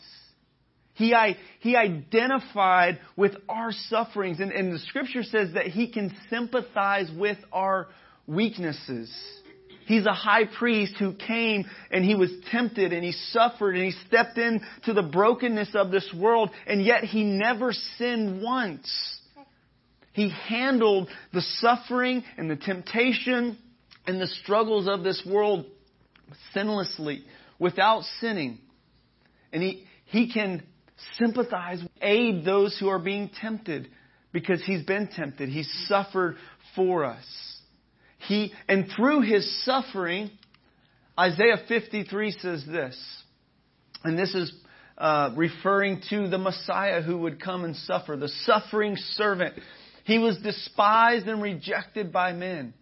He, 0.94 1.14
he 1.60 1.76
identified 1.76 3.00
with 3.16 3.32
our 3.48 3.72
sufferings, 3.72 4.40
and, 4.40 4.52
and 4.52 4.72
the 4.72 4.78
scripture 4.78 5.24
says 5.24 5.54
that 5.54 5.66
he 5.66 5.90
can 5.90 6.14
sympathize 6.30 7.10
with 7.16 7.38
our 7.52 7.88
weaknesses. 8.26 9.12
He's 9.86 10.06
a 10.06 10.14
high 10.14 10.44
priest 10.46 10.94
who 10.98 11.12
came 11.12 11.66
and 11.90 12.04
he 12.04 12.14
was 12.14 12.30
tempted 12.50 12.92
and 12.92 13.04
he 13.04 13.12
suffered 13.12 13.74
and 13.74 13.84
he 13.84 13.90
stepped 14.06 14.38
into 14.38 14.94
the 14.94 15.02
brokenness 15.02 15.74
of 15.74 15.90
this 15.90 16.10
world 16.16 16.50
and 16.66 16.82
yet 16.82 17.04
he 17.04 17.22
never 17.22 17.72
sinned 17.98 18.42
once. 18.42 18.90
He 20.12 20.30
handled 20.30 21.08
the 21.34 21.42
suffering 21.58 22.24
and 22.38 22.48
the 22.48 22.56
temptation 22.56 23.58
and 24.06 24.20
the 24.20 24.26
struggles 24.26 24.88
of 24.88 25.02
this 25.02 25.22
world 25.28 25.66
sinlessly 26.54 27.22
without 27.58 28.04
sinning. 28.20 28.58
And 29.52 29.62
he, 29.62 29.84
he 30.06 30.32
can 30.32 30.62
sympathize, 31.18 31.82
aid 32.00 32.44
those 32.44 32.76
who 32.78 32.88
are 32.88 32.98
being 32.98 33.30
tempted 33.40 33.88
because 34.32 34.62
he's 34.64 34.82
been 34.82 35.08
tempted. 35.08 35.48
He's 35.48 35.70
suffered 35.86 36.36
for 36.74 37.04
us. 37.04 37.24
He, 38.26 38.52
and 38.68 38.86
through 38.96 39.22
his 39.22 39.64
suffering, 39.64 40.30
Isaiah 41.18 41.58
53 41.68 42.30
says 42.32 42.64
this, 42.66 42.98
and 44.02 44.18
this 44.18 44.34
is 44.34 44.52
uh, 44.98 45.30
referring 45.36 46.02
to 46.10 46.28
the 46.28 46.38
Messiah 46.38 47.02
who 47.02 47.18
would 47.18 47.40
come 47.40 47.64
and 47.64 47.76
suffer, 47.76 48.16
the 48.16 48.28
suffering 48.44 48.96
servant. 49.12 49.54
He 50.04 50.18
was 50.18 50.38
despised 50.38 51.26
and 51.26 51.42
rejected 51.42 52.12
by 52.12 52.32
men. 52.32 52.74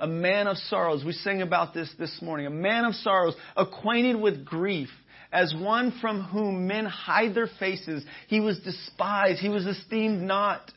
A 0.00 0.06
man 0.06 0.48
of 0.48 0.56
sorrows. 0.56 1.04
We 1.04 1.12
sing 1.12 1.42
about 1.42 1.74
this 1.74 1.92
this 1.98 2.18
morning. 2.20 2.46
A 2.46 2.50
man 2.50 2.84
of 2.84 2.94
sorrows, 2.96 3.34
acquainted 3.56 4.16
with 4.16 4.44
grief 4.44 4.88
as 5.32 5.54
one 5.54 5.98
from 6.00 6.22
whom 6.22 6.66
men 6.66 6.84
hide 6.84 7.34
their 7.34 7.48
faces. 7.58 8.04
He 8.28 8.40
was 8.40 8.58
despised. 8.60 9.40
He 9.40 9.48
was 9.48 9.66
esteemed 9.66 10.22
not. 10.22 10.70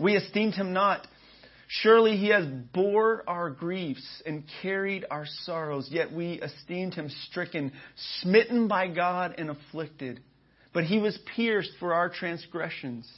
We 0.00 0.16
esteemed 0.16 0.54
him 0.54 0.72
not. 0.72 1.06
Surely 1.68 2.16
he 2.16 2.28
has 2.28 2.46
bore 2.46 3.22
our 3.28 3.50
griefs 3.50 4.22
and 4.26 4.42
carried 4.60 5.04
our 5.08 5.26
sorrows, 5.44 5.88
yet 5.90 6.12
we 6.12 6.40
esteemed 6.40 6.94
him 6.94 7.08
stricken, 7.28 7.72
smitten 8.22 8.66
by 8.66 8.88
God 8.88 9.34
and 9.38 9.50
afflicted. 9.50 10.20
But 10.72 10.84
he 10.84 10.98
was 10.98 11.16
pierced 11.36 11.70
for 11.78 11.94
our 11.94 12.08
transgressions. 12.08 13.08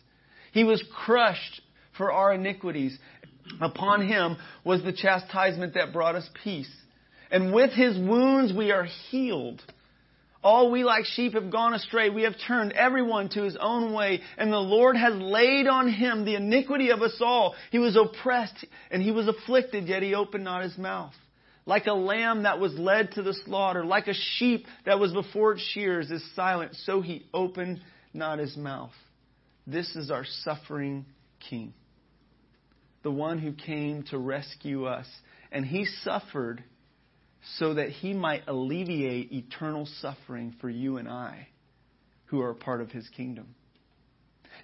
He 0.52 0.64
was 0.64 0.84
crushed 1.04 1.62
for 1.96 2.12
our 2.12 2.34
iniquities. 2.34 2.98
Upon 3.60 4.06
him 4.06 4.36
was 4.64 4.82
the 4.82 4.92
chastisement 4.92 5.74
that 5.74 5.92
brought 5.92 6.14
us 6.14 6.28
peace. 6.44 6.70
And 7.30 7.54
with 7.54 7.70
his 7.70 7.96
wounds 7.96 8.52
we 8.52 8.70
are 8.70 8.86
healed. 9.10 9.62
All 10.42 10.72
we 10.72 10.82
like 10.82 11.04
sheep 11.04 11.34
have 11.34 11.50
gone 11.50 11.72
astray. 11.72 12.10
We 12.10 12.22
have 12.22 12.34
turned 12.46 12.72
everyone 12.72 13.28
to 13.30 13.42
his 13.42 13.56
own 13.60 13.92
way, 13.92 14.22
and 14.36 14.52
the 14.52 14.58
Lord 14.58 14.96
has 14.96 15.14
laid 15.14 15.68
on 15.68 15.88
him 15.88 16.24
the 16.24 16.34
iniquity 16.34 16.90
of 16.90 17.00
us 17.00 17.16
all. 17.20 17.54
He 17.70 17.78
was 17.78 17.96
oppressed 17.96 18.64
and 18.90 19.00
he 19.02 19.12
was 19.12 19.28
afflicted, 19.28 19.86
yet 19.86 20.02
he 20.02 20.14
opened 20.14 20.44
not 20.44 20.62
his 20.62 20.76
mouth. 20.76 21.14
Like 21.64 21.86
a 21.86 21.92
lamb 21.92 22.42
that 22.42 22.58
was 22.58 22.74
led 22.74 23.12
to 23.12 23.22
the 23.22 23.34
slaughter, 23.44 23.84
like 23.84 24.08
a 24.08 24.14
sheep 24.14 24.66
that 24.84 24.98
was 24.98 25.12
before 25.12 25.52
its 25.52 25.62
shears 25.62 26.10
is 26.10 26.24
silent, 26.34 26.74
so 26.74 27.00
he 27.00 27.24
opened 27.32 27.80
not 28.12 28.40
his 28.40 28.56
mouth. 28.56 28.92
This 29.64 29.94
is 29.94 30.10
our 30.10 30.24
suffering 30.24 31.06
King, 31.48 31.72
the 33.04 33.12
one 33.12 33.38
who 33.38 33.52
came 33.52 34.02
to 34.10 34.18
rescue 34.18 34.86
us. 34.86 35.06
And 35.52 35.64
he 35.64 35.84
suffered 35.84 36.64
so 37.58 37.74
that 37.74 37.90
he 37.90 38.12
might 38.12 38.42
alleviate 38.46 39.32
eternal 39.32 39.86
suffering 40.00 40.54
for 40.60 40.70
you 40.70 40.96
and 40.96 41.08
I 41.08 41.48
who 42.26 42.40
are 42.40 42.50
a 42.50 42.54
part 42.54 42.80
of 42.80 42.90
his 42.90 43.08
kingdom. 43.10 43.54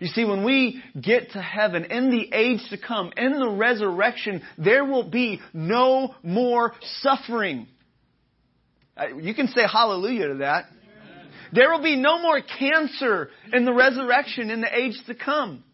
You 0.01 0.07
see, 0.09 0.25
when 0.25 0.45
we 0.45 0.83
get 1.01 1.33
to 1.33 1.43
heaven, 1.43 1.85
in 1.85 2.11
the 2.11 2.33
age 2.33 2.61
to 2.71 2.79
come, 2.79 3.13
in 3.17 3.39
the 3.39 3.51
resurrection, 3.51 4.43
there 4.57 4.85
will 4.85 5.11
be 5.11 5.41
no 5.53 6.15
more 6.23 6.73
suffering. 7.01 7.67
Uh, 8.97 9.17
you 9.17 9.35
can 9.35 9.49
say 9.49 9.63
hallelujah 9.71 10.29
to 10.29 10.35
that. 10.37 10.67
There 11.53 11.71
will 11.71 11.83
be 11.83 11.97
no 11.97 12.21
more 12.21 12.41
cancer 12.41 13.31
in 13.53 13.65
the 13.65 13.73
resurrection 13.73 14.51
in 14.51 14.61
the 14.61 14.79
age 14.79 14.95
to 15.07 15.15
come. 15.15 15.65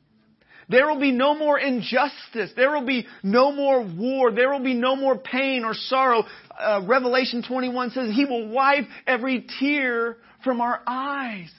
There 0.68 0.86
will 0.86 1.00
be 1.00 1.12
no 1.12 1.34
more 1.34 1.58
injustice. 1.58 2.52
There 2.56 2.70
will 2.70 2.86
be 2.86 3.06
no 3.22 3.52
more 3.52 3.82
war. 3.82 4.30
There 4.32 4.50
will 4.50 4.64
be 4.64 4.74
no 4.74 4.96
more 4.96 5.18
pain 5.18 5.64
or 5.64 5.74
sorrow. 5.74 6.24
Uh, 6.58 6.82
Revelation 6.86 7.42
21 7.46 7.90
says 7.90 8.14
He 8.14 8.24
will 8.24 8.48
wipe 8.48 8.84
every 9.06 9.46
tear 9.60 10.16
from 10.42 10.60
our 10.60 10.80
eyes. 10.86 11.50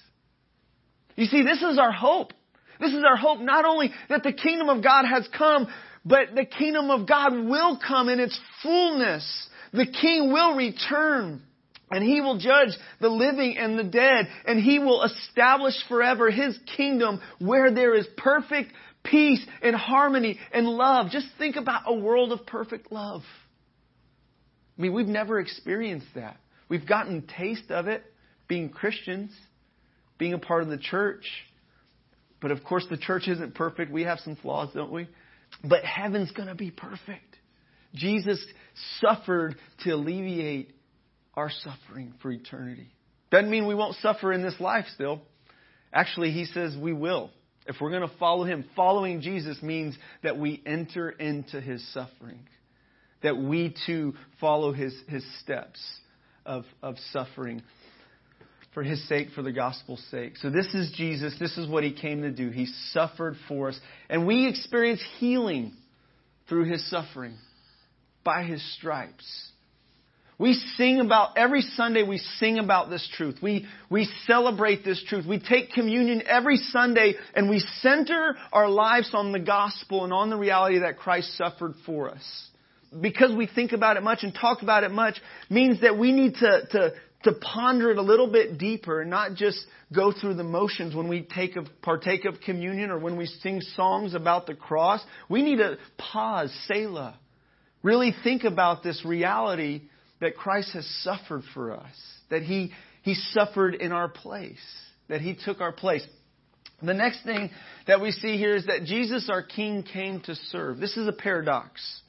You 1.15 1.25
see, 1.25 1.43
this 1.43 1.61
is 1.61 1.77
our 1.77 1.91
hope. 1.91 2.33
This 2.79 2.91
is 2.91 3.03
our 3.07 3.15
hope 3.15 3.39
not 3.39 3.65
only 3.65 3.91
that 4.09 4.23
the 4.23 4.33
kingdom 4.33 4.69
of 4.69 4.83
God 4.83 5.05
has 5.05 5.27
come, 5.37 5.67
but 6.05 6.35
the 6.35 6.45
kingdom 6.45 6.91
of 6.91 7.07
God 7.07 7.33
will 7.33 7.79
come 7.85 8.09
in 8.09 8.19
its 8.19 8.39
fullness. 8.61 9.49
The 9.71 9.87
king 9.87 10.31
will 10.31 10.55
return. 10.55 11.41
And 11.91 12.03
he 12.03 12.19
will 12.19 12.39
judge 12.39 12.69
the 12.99 13.09
living 13.09 13.57
and 13.57 13.77
the 13.77 13.83
dead, 13.83 14.27
and 14.45 14.59
he 14.59 14.79
will 14.79 15.03
establish 15.03 15.75
forever 15.87 16.31
his 16.31 16.57
kingdom 16.75 17.21
where 17.39 17.71
there 17.71 17.93
is 17.93 18.07
perfect 18.17 18.71
peace 19.05 19.45
and 19.61 19.75
harmony 19.75 20.39
and 20.51 20.67
love. 20.67 21.11
Just 21.11 21.27
think 21.37 21.55
about 21.55 21.83
a 21.85 21.93
world 21.93 22.31
of 22.31 22.45
perfect 22.45 22.91
love. 22.91 23.21
I 24.77 24.81
mean, 24.81 24.93
we've 24.93 25.07
never 25.07 25.39
experienced 25.39 26.07
that. 26.15 26.37
We've 26.67 26.87
gotten 26.87 27.27
taste 27.37 27.71
of 27.71 27.87
it 27.87 28.03
being 28.47 28.69
Christians, 28.69 29.31
being 30.17 30.33
a 30.33 30.37
part 30.39 30.63
of 30.63 30.69
the 30.69 30.77
church. 30.77 31.25
But 32.41 32.51
of 32.51 32.63
course, 32.63 32.85
the 32.89 32.97
church 32.97 33.27
isn't 33.27 33.55
perfect. 33.55 33.91
We 33.91 34.03
have 34.03 34.19
some 34.19 34.35
flaws, 34.35 34.69
don't 34.73 34.91
we? 34.91 35.07
But 35.63 35.83
heaven's 35.83 36.31
going 36.31 36.49
to 36.49 36.55
be 36.55 36.71
perfect. 36.71 37.37
Jesus 37.93 38.45
suffered 38.99 39.55
to 39.83 39.91
alleviate 39.91 40.75
our 41.35 41.49
suffering 41.49 42.13
for 42.21 42.31
eternity. 42.31 42.89
Doesn't 43.31 43.49
mean 43.49 43.67
we 43.67 43.75
won't 43.75 43.95
suffer 43.95 44.31
in 44.33 44.43
this 44.43 44.59
life 44.59 44.85
still. 44.93 45.21
Actually, 45.93 46.31
he 46.31 46.45
says 46.45 46.75
we 46.79 46.93
will. 46.93 47.31
If 47.65 47.77
we're 47.81 47.89
going 47.89 48.07
to 48.07 48.17
follow 48.17 48.43
him, 48.43 48.65
following 48.75 49.21
Jesus 49.21 49.61
means 49.61 49.97
that 50.23 50.37
we 50.37 50.61
enter 50.65 51.09
into 51.09 51.59
his 51.59 51.85
suffering, 51.93 52.39
that 53.23 53.37
we 53.37 53.75
too 53.85 54.13
follow 54.39 54.71
his, 54.71 54.95
his 55.07 55.25
steps 55.41 55.79
of, 56.45 56.65
of 56.83 56.95
suffering 57.11 57.63
for 58.75 58.83
his 58.83 59.07
sake, 59.07 59.29
for 59.33 59.41
the 59.41 59.53
gospel's 59.53 60.03
sake. 60.11 60.37
So 60.37 60.49
this 60.49 60.67
is 60.75 60.91
Jesus. 60.95 61.33
This 61.39 61.57
is 61.57 61.67
what 61.67 61.83
he 61.83 61.93
came 61.93 62.21
to 62.21 62.31
do. 62.31 62.49
He 62.49 62.67
suffered 62.91 63.35
for 63.47 63.69
us. 63.69 63.79
And 64.09 64.27
we 64.27 64.47
experience 64.47 65.01
healing 65.17 65.73
through 66.47 66.65
his 66.65 66.87
suffering 66.89 67.35
by 68.23 68.43
his 68.43 68.61
stripes. 68.75 69.51
We 70.37 70.53
sing 70.75 70.99
about, 70.99 71.37
every 71.37 71.61
Sunday 71.61 72.03
we 72.03 72.17
sing 72.17 72.59
about 72.59 72.89
this 72.89 73.07
truth. 73.15 73.37
We, 73.41 73.65
we 73.89 74.09
celebrate 74.27 74.83
this 74.83 75.01
truth. 75.07 75.25
We 75.25 75.39
take 75.39 75.71
communion 75.71 76.23
every 76.27 76.57
Sunday 76.57 77.13
and 77.33 77.49
we 77.49 77.59
center 77.79 78.35
our 78.51 78.69
lives 78.69 79.11
on 79.13 79.31
the 79.31 79.39
gospel 79.39 80.03
and 80.03 80.11
on 80.11 80.29
the 80.29 80.37
reality 80.37 80.79
that 80.79 80.97
Christ 80.97 81.37
suffered 81.37 81.73
for 81.85 82.09
us. 82.09 82.49
Because 82.99 83.35
we 83.35 83.47
think 83.47 83.71
about 83.71 83.95
it 83.95 84.03
much 84.03 84.23
and 84.23 84.33
talk 84.33 84.61
about 84.61 84.83
it 84.83 84.91
much 84.91 85.21
means 85.49 85.81
that 85.81 85.97
we 85.97 86.11
need 86.11 86.35
to, 86.35 86.61
to, 86.71 86.93
to 87.23 87.31
ponder 87.33 87.91
it 87.91 87.97
a 87.97 88.01
little 88.01 88.27
bit 88.27 88.57
deeper 88.57 89.01
and 89.01 89.09
not 89.09 89.35
just 89.35 89.65
go 89.93 90.11
through 90.11 90.33
the 90.33 90.43
motions 90.43 90.93
when 90.93 91.07
we 91.07 91.21
take 91.21 91.55
of, 91.55 91.65
partake 91.81 92.25
of 92.25 92.41
communion 92.41 92.91
or 92.91 92.99
when 92.99 93.15
we 93.15 93.25
sing 93.25 93.61
songs 93.61 94.13
about 94.13 94.47
the 94.47 94.53
cross. 94.53 95.01
We 95.29 95.41
need 95.43 95.57
to 95.57 95.77
pause, 95.97 96.53
Selah. 96.67 97.17
Really 97.83 98.13
think 98.23 98.43
about 98.43 98.83
this 98.83 99.03
reality 99.05 99.83
that 100.21 100.35
Christ 100.35 100.73
has 100.73 100.85
suffered 101.01 101.43
for 101.53 101.73
us, 101.73 101.95
that 102.29 102.41
he, 102.41 102.71
he 103.03 103.15
suffered 103.15 103.75
in 103.75 103.91
our 103.91 104.07
place, 104.07 104.61
that 105.09 105.21
he 105.21 105.35
took 105.35 105.61
our 105.61 105.71
place. 105.71 106.05
The 106.81 106.93
next 106.93 107.23
thing 107.23 107.51
that 107.87 108.01
we 108.01 108.11
see 108.11 108.37
here 108.37 108.55
is 108.55 108.65
that 108.65 108.83
Jesus, 108.83 109.29
our 109.29 109.43
King, 109.43 109.83
came 109.83 110.21
to 110.21 110.35
serve. 110.35 110.77
This 110.79 110.97
is 110.97 111.07
a 111.07 111.13
paradox. 111.13 112.01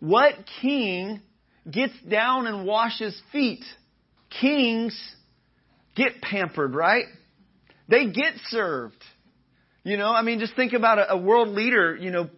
What 0.00 0.34
king 0.60 1.20
gets 1.70 1.94
down 2.08 2.46
and 2.46 2.66
washes 2.66 3.20
feet? 3.32 3.64
Kings 4.40 4.98
get 5.96 6.20
pampered, 6.20 6.74
right? 6.74 7.06
They 7.88 8.06
get 8.06 8.34
served. 8.48 9.02
You 9.82 9.96
know, 9.96 10.12
I 10.12 10.22
mean, 10.22 10.40
just 10.40 10.56
think 10.56 10.72
about 10.72 10.98
a, 10.98 11.12
a 11.12 11.16
world 11.16 11.48
leader, 11.48 11.96
you 11.96 12.10
know, 12.10 12.30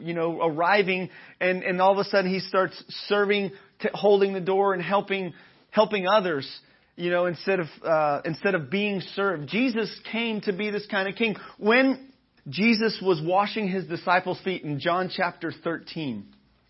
you 0.00 0.14
know, 0.14 0.40
arriving 0.40 1.10
and, 1.40 1.62
and 1.62 1.80
all 1.80 1.92
of 1.92 1.98
a 1.98 2.04
sudden 2.04 2.30
he 2.30 2.40
starts 2.40 2.82
serving 3.06 3.52
t- 3.80 3.88
holding 3.92 4.32
the 4.32 4.40
door 4.40 4.74
and 4.74 4.82
helping 4.82 5.34
helping 5.70 6.06
others 6.06 6.48
you 6.96 7.10
know 7.10 7.26
instead 7.26 7.60
of 7.60 7.66
uh, 7.84 8.20
instead 8.24 8.54
of 8.54 8.70
being 8.70 9.00
served. 9.14 9.48
Jesus 9.48 9.90
came 10.10 10.40
to 10.42 10.52
be 10.52 10.70
this 10.70 10.86
kind 10.86 11.08
of 11.08 11.14
king. 11.14 11.36
When 11.58 12.04
jesus 12.48 12.98
was 13.02 13.20
washing 13.22 13.68
his 13.68 13.84
disciples 13.86 14.40
feet 14.42 14.62
in 14.62 14.80
john 14.80 15.10
chapter 15.14 15.52
13 15.52 16.24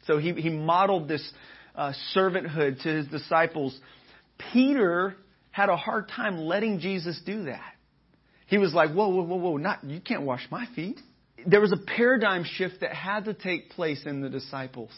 so 0.09 0.19
he, 0.19 0.33
he 0.33 0.51
modeled 0.51 1.07
this 1.07 1.31
uh, 1.77 1.93
servanthood 2.17 2.83
to 2.83 2.89
his 2.89 3.07
disciples 3.07 3.79
peter 4.53 5.15
had 5.53 5.69
a 5.69 5.77
hard 5.77 6.09
time 6.09 6.39
letting 6.39 6.81
jesus 6.81 7.21
do 7.25 7.45
that. 7.45 7.73
He 8.47 8.59
was 8.59 8.75
like 8.75 8.91
whoa 8.91 9.09
whoa 9.09 9.23
whoa 9.23 9.37
whoa 9.37 9.57
not 9.57 9.85
you 9.85 10.01
can't 10.01 10.23
wash 10.23 10.47
my 10.51 10.67
feet. 10.75 11.01
There 11.47 11.61
was 11.61 11.73
a 11.73 11.77
paradigm 11.77 12.45
shift 12.45 12.81
that 12.81 12.93
had 12.93 13.27
to 13.27 13.35
take 13.35 13.71
place 13.71 14.03
in 14.05 14.21
the 14.21 14.29
disciples 14.29 14.91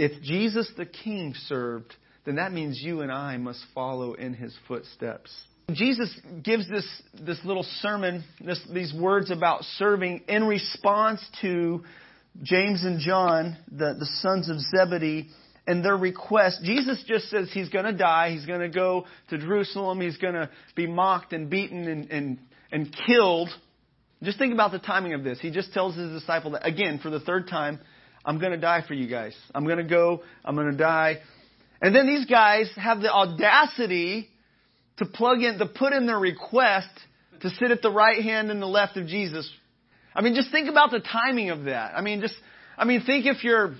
if 0.00 0.22
Jesus 0.22 0.70
the 0.78 0.86
King 0.86 1.34
served, 1.46 1.94
then 2.24 2.36
that 2.36 2.52
means 2.52 2.80
you 2.80 3.02
and 3.02 3.12
I 3.12 3.36
must 3.36 3.62
follow 3.74 4.14
in 4.14 4.32
his 4.32 4.56
footsteps. 4.66 5.30
Jesus 5.72 6.10
gives 6.42 6.68
this, 6.68 6.86
this 7.20 7.38
little 7.44 7.66
sermon, 7.80 8.24
this, 8.42 8.60
these 8.72 8.94
words 8.94 9.30
about 9.30 9.62
serving 9.76 10.22
in 10.26 10.44
response 10.44 11.20
to 11.42 11.84
James 12.42 12.82
and 12.82 12.98
John, 12.98 13.58
the, 13.70 13.94
the 13.98 14.08
sons 14.20 14.48
of 14.48 14.58
Zebedee, 14.60 15.28
and 15.66 15.84
their 15.84 15.96
request. 15.96 16.60
Jesus 16.64 17.04
just 17.06 17.28
says 17.28 17.50
he's 17.52 17.68
going 17.68 17.84
to 17.84 17.92
die. 17.92 18.30
He's 18.30 18.46
going 18.46 18.60
to 18.60 18.70
go 18.70 19.04
to 19.28 19.36
Jerusalem. 19.36 20.00
He's 20.00 20.16
going 20.16 20.34
to 20.34 20.48
be 20.74 20.86
mocked 20.86 21.34
and 21.34 21.50
beaten 21.50 21.86
and, 21.86 22.10
and, 22.10 22.38
and 22.72 22.96
killed. 23.06 23.50
Just 24.22 24.38
think 24.38 24.54
about 24.54 24.72
the 24.72 24.78
timing 24.78 25.12
of 25.12 25.24
this. 25.24 25.38
He 25.40 25.50
just 25.50 25.74
tells 25.74 25.94
his 25.94 26.10
disciple 26.10 26.52
that, 26.52 26.66
again, 26.66 27.00
for 27.02 27.10
the 27.10 27.20
third 27.20 27.48
time, 27.48 27.80
I'm 28.24 28.38
going 28.38 28.52
to 28.52 28.58
die 28.58 28.82
for 28.86 28.94
you 28.94 29.08
guys. 29.08 29.34
I'm 29.54 29.64
going 29.64 29.78
to 29.78 29.84
go. 29.84 30.22
I'm 30.44 30.54
going 30.54 30.70
to 30.70 30.76
die. 30.76 31.18
And 31.80 31.94
then 31.94 32.06
these 32.06 32.26
guys 32.26 32.70
have 32.76 33.00
the 33.00 33.10
audacity 33.10 34.28
to 34.98 35.06
plug 35.06 35.40
in, 35.40 35.58
to 35.58 35.66
put 35.66 35.92
in 35.92 36.06
their 36.06 36.18
request 36.18 36.90
to 37.40 37.50
sit 37.50 37.70
at 37.70 37.80
the 37.80 37.90
right 37.90 38.22
hand 38.22 38.50
and 38.50 38.60
the 38.60 38.66
left 38.66 38.96
of 38.96 39.06
Jesus. 39.06 39.50
I 40.14 40.20
mean, 40.20 40.34
just 40.34 40.50
think 40.50 40.68
about 40.68 40.90
the 40.90 41.00
timing 41.00 41.50
of 41.50 41.64
that. 41.64 41.92
I 41.96 42.02
mean, 42.02 42.20
just, 42.20 42.34
I 42.76 42.84
mean, 42.84 43.02
think 43.04 43.26
if 43.26 43.42
your 43.42 43.74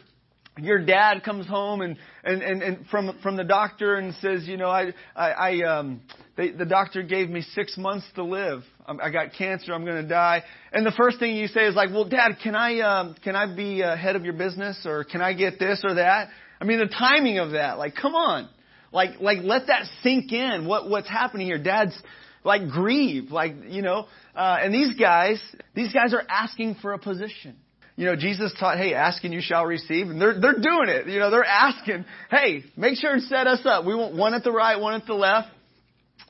your 0.59 0.85
dad 0.85 1.23
comes 1.23 1.47
home 1.47 1.81
and 1.81 1.97
and 2.25 2.43
and, 2.43 2.63
and 2.63 2.87
from 2.87 3.19
from 3.23 3.37
the 3.37 3.45
doctor 3.45 3.95
and 3.95 4.15
says, 4.17 4.47
you 4.47 4.57
know, 4.57 4.69
I 4.69 4.93
I, 5.15 5.31
I 5.31 5.79
um, 5.79 6.03
they, 6.37 6.51
the 6.51 6.67
doctor 6.67 7.03
gave 7.03 7.29
me 7.29 7.43
six 7.43 7.77
months 7.77 8.07
to 8.15 8.25
live. 8.25 8.63
I 8.99 9.11
got 9.11 9.35
cancer. 9.35 9.73
I'm 9.73 9.85
going 9.85 10.03
to 10.03 10.09
die. 10.09 10.43
And 10.73 10.85
the 10.85 10.93
first 10.93 11.19
thing 11.19 11.37
you 11.37 11.47
say 11.47 11.67
is 11.67 11.75
like, 11.75 11.91
well, 11.91 12.09
Dad, 12.09 12.39
can 12.43 12.57
I, 12.57 12.81
um, 12.81 13.15
can 13.23 13.37
I 13.37 13.55
be 13.55 13.83
uh, 13.83 13.97
head 13.97 14.17
of 14.17 14.25
your 14.25 14.33
business 14.33 14.85
or 14.85 15.05
can 15.05 15.21
I 15.21 15.33
get 15.33 15.59
this 15.59 15.83
or 15.85 15.95
that? 15.95 16.29
I 16.61 16.65
mean, 16.65 16.79
the 16.79 16.87
timing 16.87 17.39
of 17.39 17.53
that, 17.53 17.79
like, 17.79 17.95
come 17.95 18.15
on. 18.15 18.49
Like, 18.93 19.21
like, 19.21 19.39
let 19.43 19.69
that 19.69 19.85
sink 20.03 20.33
in. 20.33 20.67
What, 20.67 20.91
what's 20.91 21.09
happening 21.09 21.47
here? 21.47 21.63
Dad's, 21.63 21.97
like, 22.43 22.69
grieve. 22.69 23.31
Like, 23.31 23.53
you 23.69 23.83
know, 23.83 24.07
uh, 24.35 24.59
and 24.61 24.75
these 24.75 24.95
guys, 24.99 25.41
these 25.75 25.93
guys 25.93 26.13
are 26.13 26.25
asking 26.29 26.77
for 26.83 26.93
a 26.93 26.99
position. 26.99 27.57
You 28.01 28.07
know, 28.07 28.17
Jesus 28.17 28.51
taught, 28.59 28.79
hey, 28.79 28.95
ask 28.95 29.23
and 29.25 29.35
you 29.35 29.43
shall 29.43 29.67
receive. 29.67 30.09
And 30.09 30.19
they're, 30.19 30.41
they're 30.41 30.55
doing 30.55 30.89
it. 30.89 31.07
You 31.07 31.19
know, 31.19 31.31
they're 31.31 31.45
asking, 31.45 32.07
hey, 32.31 32.65
make 32.75 32.97
sure 32.97 33.13
and 33.13 33.23
set 33.25 33.47
us 33.47 33.61
up. 33.67 33.85
We 33.85 33.95
want 33.95 34.17
one 34.17 34.33
at 34.33 34.43
the 34.43 34.51
right, 34.51 34.81
one 34.81 34.95
at 34.95 35.07
the 35.07 35.13
left. 35.13 35.49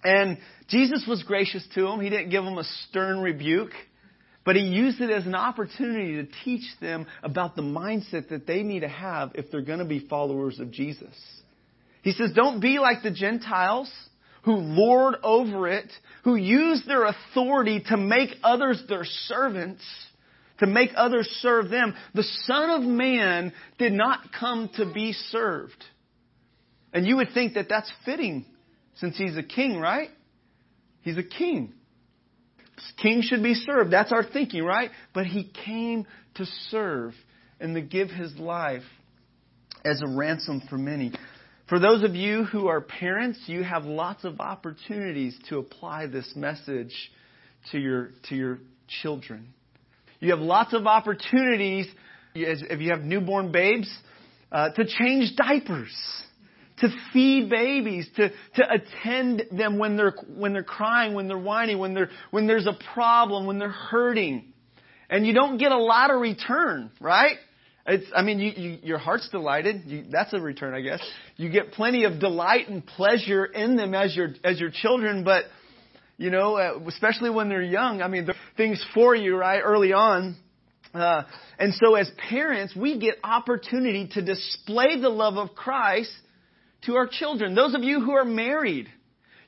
And 0.02 0.38
Jesus 0.66 1.04
was 1.06 1.22
gracious 1.22 1.64
to 1.76 1.82
them. 1.82 2.00
He 2.00 2.10
didn't 2.10 2.30
give 2.30 2.42
them 2.42 2.58
a 2.58 2.64
stern 2.64 3.20
rebuke, 3.20 3.70
but 4.44 4.56
he 4.56 4.62
used 4.62 5.00
it 5.00 5.10
as 5.10 5.26
an 5.26 5.36
opportunity 5.36 6.14
to 6.16 6.26
teach 6.44 6.64
them 6.80 7.06
about 7.22 7.54
the 7.54 7.62
mindset 7.62 8.30
that 8.30 8.48
they 8.48 8.64
need 8.64 8.80
to 8.80 8.88
have 8.88 9.30
if 9.36 9.52
they're 9.52 9.62
going 9.62 9.78
to 9.78 9.84
be 9.84 10.00
followers 10.08 10.58
of 10.58 10.72
Jesus. 10.72 11.14
He 12.02 12.10
says, 12.10 12.32
don't 12.34 12.58
be 12.58 12.80
like 12.80 13.04
the 13.04 13.12
Gentiles 13.12 13.88
who 14.42 14.56
lord 14.56 15.14
over 15.22 15.68
it, 15.68 15.86
who 16.24 16.34
use 16.34 16.82
their 16.88 17.04
authority 17.04 17.84
to 17.90 17.96
make 17.96 18.30
others 18.42 18.82
their 18.88 19.04
servants, 19.04 19.84
to 20.60 20.66
make 20.66 20.90
others 20.94 21.26
serve 21.40 21.68
them. 21.68 21.94
The 22.14 22.22
Son 22.44 22.70
of 22.70 22.82
Man 22.82 23.52
did 23.78 23.92
not 23.92 24.32
come 24.38 24.70
to 24.76 24.90
be 24.92 25.12
served. 25.12 25.84
And 26.92 27.06
you 27.06 27.16
would 27.16 27.32
think 27.34 27.54
that 27.54 27.68
that's 27.68 27.90
fitting 28.04 28.46
since 28.96 29.16
he's 29.16 29.36
a 29.36 29.42
king, 29.42 29.78
right? 29.80 30.10
He's 31.02 31.18
a 31.18 31.22
king. 31.22 31.72
King 33.02 33.22
should 33.22 33.42
be 33.42 33.54
served. 33.54 33.92
That's 33.92 34.12
our 34.12 34.24
thinking, 34.24 34.64
right? 34.64 34.90
But 35.14 35.26
he 35.26 35.44
came 35.64 36.06
to 36.34 36.46
serve 36.68 37.14
and 37.58 37.74
to 37.74 37.80
give 37.80 38.08
his 38.08 38.36
life 38.36 38.82
as 39.84 40.02
a 40.02 40.06
ransom 40.06 40.62
for 40.68 40.76
many. 40.76 41.12
For 41.68 41.78
those 41.78 42.02
of 42.02 42.14
you 42.14 42.44
who 42.44 42.68
are 42.68 42.80
parents, 42.80 43.38
you 43.46 43.62
have 43.62 43.84
lots 43.84 44.24
of 44.24 44.40
opportunities 44.40 45.38
to 45.48 45.58
apply 45.58 46.06
this 46.06 46.32
message 46.34 46.92
to 47.70 47.78
your, 47.78 48.10
to 48.28 48.34
your 48.34 48.58
children. 49.02 49.54
You 50.20 50.30
have 50.30 50.40
lots 50.40 50.74
of 50.74 50.86
opportunities, 50.86 51.86
if 52.34 52.80
you 52.80 52.90
have 52.90 53.02
newborn 53.02 53.50
babes, 53.52 53.90
uh, 54.52 54.70
to 54.70 54.84
change 54.84 55.34
diapers, 55.36 55.94
to 56.78 56.88
feed 57.12 57.50
babies, 57.50 58.08
to, 58.16 58.28
to 58.28 58.64
attend 58.70 59.44
them 59.50 59.78
when 59.78 59.96
they're, 59.96 60.14
when 60.36 60.52
they're 60.52 60.62
crying, 60.62 61.14
when 61.14 61.28
they're 61.28 61.38
whining, 61.38 61.78
when, 61.78 61.94
they're, 61.94 62.10
when 62.30 62.46
there's 62.46 62.66
a 62.66 62.76
problem, 62.94 63.46
when 63.46 63.58
they're 63.58 63.70
hurting. 63.70 64.52
And 65.08 65.26
you 65.26 65.32
don't 65.32 65.58
get 65.58 65.72
a 65.72 65.78
lot 65.78 66.10
of 66.10 66.20
return, 66.20 66.90
right? 67.00 67.36
It's, 67.86 68.06
I 68.14 68.22
mean, 68.22 68.38
you, 68.38 68.52
you, 68.54 68.78
your 68.82 68.98
heart's 68.98 69.28
delighted. 69.30 69.82
You, 69.86 70.04
that's 70.10 70.32
a 70.32 70.40
return, 70.40 70.74
I 70.74 70.80
guess. 70.80 71.00
You 71.36 71.50
get 71.50 71.72
plenty 71.72 72.04
of 72.04 72.20
delight 72.20 72.68
and 72.68 72.86
pleasure 72.86 73.44
in 73.44 73.76
them 73.76 73.94
as 73.94 74.14
your 74.14 74.28
as 74.44 74.60
your 74.60 74.70
children, 74.70 75.24
but 75.24 75.44
you 76.20 76.28
know, 76.28 76.56
uh, 76.56 76.78
especially 76.86 77.30
when 77.30 77.48
they're 77.48 77.62
young. 77.62 78.02
I 78.02 78.08
mean, 78.08 78.26
there 78.26 78.34
things 78.58 78.84
for 78.92 79.14
you, 79.14 79.36
right, 79.36 79.62
early 79.64 79.94
on. 79.94 80.36
Uh, 80.92 81.22
and 81.58 81.72
so, 81.74 81.94
as 81.94 82.10
parents, 82.28 82.76
we 82.76 82.98
get 82.98 83.14
opportunity 83.24 84.06
to 84.12 84.20
display 84.20 85.00
the 85.00 85.08
love 85.08 85.38
of 85.38 85.54
Christ 85.54 86.12
to 86.82 86.96
our 86.96 87.08
children. 87.10 87.54
Those 87.54 87.74
of 87.74 87.82
you 87.82 88.00
who 88.00 88.12
are 88.12 88.24
married, 88.26 88.88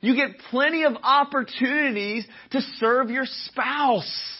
you 0.00 0.16
get 0.16 0.38
plenty 0.50 0.85
of 0.85 0.94
opportunities 1.02 2.26
to 2.52 2.62
serve 2.78 3.11
your 3.11 3.26
spouse 3.26 4.38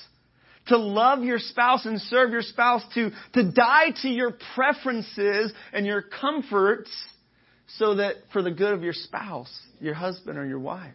to 0.68 0.79
love 0.79 1.25
your 1.25 1.40
spouse 1.40 1.87
and 1.87 2.01
serve 2.03 2.31
your 2.31 2.40
spouse, 2.40 2.83
to, 2.95 3.11
to 3.33 3.51
die 3.51 3.90
to 4.01 4.09
your 4.09 4.33
preferences 4.55 5.53
and 5.73 5.85
your 5.85 6.03
comforts 6.03 6.88
so 7.79 7.97
that 7.97 8.14
for 8.33 8.42
the 8.42 8.53
good 8.53 8.73
of 8.73 8.85
your 8.85 8.92
spouse, 8.92 9.53
your 9.81 9.95
husband 9.95 10.38
or 10.38 10.47
your 10.47 10.61
wife. 10.61 10.95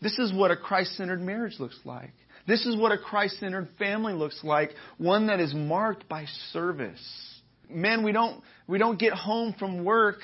This 0.00 0.18
is 0.18 0.32
what 0.32 0.50
a 0.50 0.56
Christ-centered 0.56 1.20
marriage 1.20 1.58
looks 1.58 1.78
like. 1.84 2.12
This 2.46 2.64
is 2.64 2.76
what 2.76 2.92
a 2.92 2.98
Christ-centered 2.98 3.68
family 3.78 4.12
looks 4.12 4.40
like, 4.44 4.70
one 4.98 5.26
that 5.28 5.40
is 5.40 5.52
marked 5.54 6.08
by 6.08 6.26
service. 6.52 7.00
Men, 7.68 8.04
we 8.04 8.12
don't, 8.12 8.42
we 8.68 8.78
don't 8.78 8.98
get 8.98 9.12
home 9.12 9.54
from 9.58 9.84
work 9.84 10.18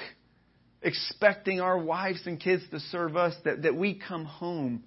expecting 0.82 1.60
our 1.60 1.78
wives 1.78 2.20
and 2.26 2.40
kids 2.40 2.62
to 2.70 2.80
serve 2.80 3.16
us, 3.16 3.34
that, 3.44 3.62
that 3.62 3.74
we 3.74 3.94
come 3.94 4.24
home 4.24 4.84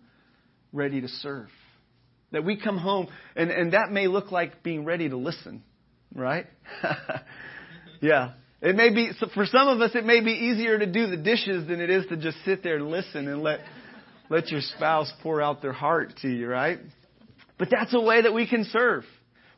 ready 0.72 1.02
to 1.02 1.08
serve. 1.08 1.50
That 2.32 2.44
we 2.44 2.60
come 2.60 2.78
home, 2.78 3.08
and, 3.36 3.50
and 3.50 3.74
that 3.74 3.92
may 3.92 4.08
look 4.08 4.32
like 4.32 4.62
being 4.62 4.84
ready 4.84 5.08
to 5.08 5.18
listen, 5.18 5.64
right? 6.14 6.48
yeah. 8.02 8.34
It 8.62 8.76
may 8.76 8.94
be, 8.94 9.12
for 9.34 9.46
some 9.46 9.68
of 9.68 9.80
us, 9.82 9.92
it 9.96 10.06
may 10.06 10.22
be 10.22 10.32
easier 10.32 10.80
to 10.80 10.86
do 10.86 11.08
the 11.08 11.18
dishes 11.18 11.68
than 11.68 11.80
it 11.80 11.90
is 11.90 12.06
to 12.08 12.18
just 12.18 12.38
sit 12.46 12.64
there 12.64 12.78
and 12.78 12.90
listen 12.90 13.28
and 13.28 13.42
let, 13.42 13.60
let 14.30 14.50
your 14.50 14.62
spouse 14.62 15.12
pour 15.22 15.42
out 15.42 15.62
their 15.62 15.74
heart 15.74 16.14
to 16.22 16.30
you, 16.30 16.48
right? 16.48 16.80
But 17.58 17.70
that's 17.72 17.94
a 17.94 18.02
way 18.02 18.22
that 18.22 18.34
we 18.34 18.48
can 18.48 18.66
serve. 18.66 19.04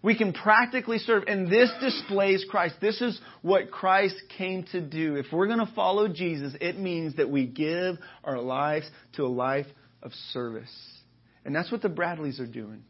We 0.04 0.16
can 0.16 0.32
practically 0.32 1.00
serve. 1.00 1.24
And 1.28 1.52
this 1.52 1.72
displays 1.82 2.46
Christ. 2.50 2.76
This 2.80 3.02
is 3.02 3.20
what 3.42 3.72
Christ 3.72 4.16
came 4.38 4.64
to 4.72 4.82
do. 4.82 5.16
If 5.16 5.28
we're 5.32 5.48
going 5.48 5.66
to 5.66 5.72
follow 5.74 6.08
Jesus, 6.08 6.54
it 6.62 6.80
means 6.80 7.16
that 7.16 7.30
we 7.30 7.46
give 7.46 7.98
our 8.24 8.40
lives 8.40 8.90
to 9.14 9.24
a 9.24 9.28
life 9.28 9.66
of 10.04 10.12
service. 10.32 10.72
And 11.46 11.56
that's 11.56 11.72
what 11.72 11.82
the 11.82 11.90
Bradleys 11.90 12.40
are 12.40 12.48
doing. 12.48 12.84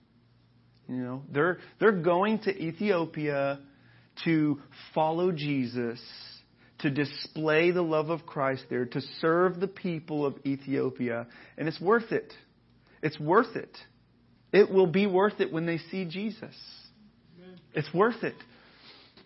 You 0.90 0.96
know, 0.96 1.22
they're 1.32 1.60
they're 1.80 1.92
going 1.92 2.40
to 2.40 2.52
Ethiopia 2.52 3.60
to 4.24 4.60
follow 4.94 5.32
Jesus, 5.32 6.00
to 6.80 6.90
display 6.90 7.72
the 7.72 7.82
love 7.82 8.10
of 8.10 8.26
Christ 8.26 8.66
there, 8.70 8.86
to 8.86 9.02
serve 9.20 9.60
the 9.60 9.68
people 9.68 10.26
of 10.26 10.36
Ethiopia, 10.46 11.28
and 11.58 11.68
it's 11.68 11.82
worth 11.82 12.12
it. 12.12 12.34
It's 13.02 13.20
worth 13.20 13.56
it. 13.56 13.76
It 14.52 14.70
will 14.72 14.88
be 14.88 15.08
worth 15.08 15.40
it 15.40 15.52
when 15.52 15.66
they 15.66 15.78
see 15.78 16.06
Jesus. 16.06 16.56
It's 17.74 17.94
worth 17.94 18.24
it. 18.24 18.36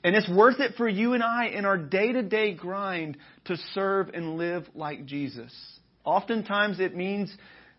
And 0.04 0.16
it's 0.16 0.30
worth 0.30 0.60
it 0.60 0.74
for 0.78 0.90
you 0.90 1.14
and 1.14 1.24
I 1.24 1.48
in 1.48 1.66
our 1.66 1.78
day 1.78 2.12
to 2.12 2.24
day 2.24 2.54
grind 2.54 3.18
to 3.46 3.56
serve 3.74 4.10
and 4.14 4.38
live 4.38 4.68
like 4.74 5.06
Jesus. 5.06 5.54
Oftentimes 6.04 6.80
it 6.80 6.96
means 6.96 7.34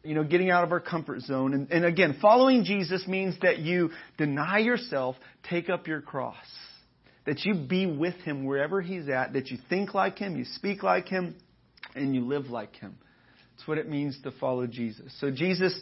you 0.04 0.14
know, 0.14 0.24
getting 0.24 0.50
out 0.50 0.64
of 0.64 0.72
our 0.72 0.80
comfort 0.80 1.20
zone. 1.22 1.54
And, 1.54 1.70
and 1.70 1.84
again, 1.84 2.18
following 2.20 2.64
Jesus 2.64 3.06
means 3.06 3.36
that 3.42 3.58
you 3.58 3.90
deny 4.18 4.58
yourself, 4.58 5.16
take 5.48 5.68
up 5.70 5.86
your 5.86 6.00
cross. 6.00 6.36
That 7.24 7.44
you 7.44 7.54
be 7.54 7.86
with 7.86 8.16
Him 8.16 8.44
wherever 8.44 8.80
He's 8.80 9.08
at, 9.08 9.34
that 9.34 9.50
you 9.50 9.58
think 9.68 9.94
like 9.94 10.18
Him, 10.18 10.36
you 10.36 10.44
speak 10.44 10.82
like 10.82 11.08
Him, 11.08 11.36
and 11.94 12.14
you 12.14 12.22
live 12.22 12.46
like 12.46 12.74
Him. 12.76 12.96
That's 13.56 13.68
what 13.68 13.78
it 13.78 13.88
means 13.88 14.18
to 14.24 14.32
follow 14.32 14.66
Jesus. 14.66 15.12
So 15.20 15.30
Jesus 15.30 15.78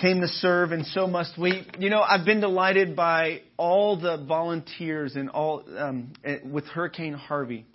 came 0.00 0.20
to 0.22 0.28
serve, 0.28 0.72
and 0.72 0.84
so 0.86 1.06
must 1.06 1.38
we. 1.38 1.66
You 1.78 1.90
know, 1.90 2.00
I've 2.00 2.24
been 2.24 2.40
delighted 2.40 2.96
by 2.96 3.42
all 3.56 4.00
the 4.00 4.24
volunteers 4.26 5.14
and 5.14 5.30
all 5.30 5.62
um, 5.76 6.12
with 6.44 6.64
Hurricane 6.66 7.14
Harvey. 7.14 7.66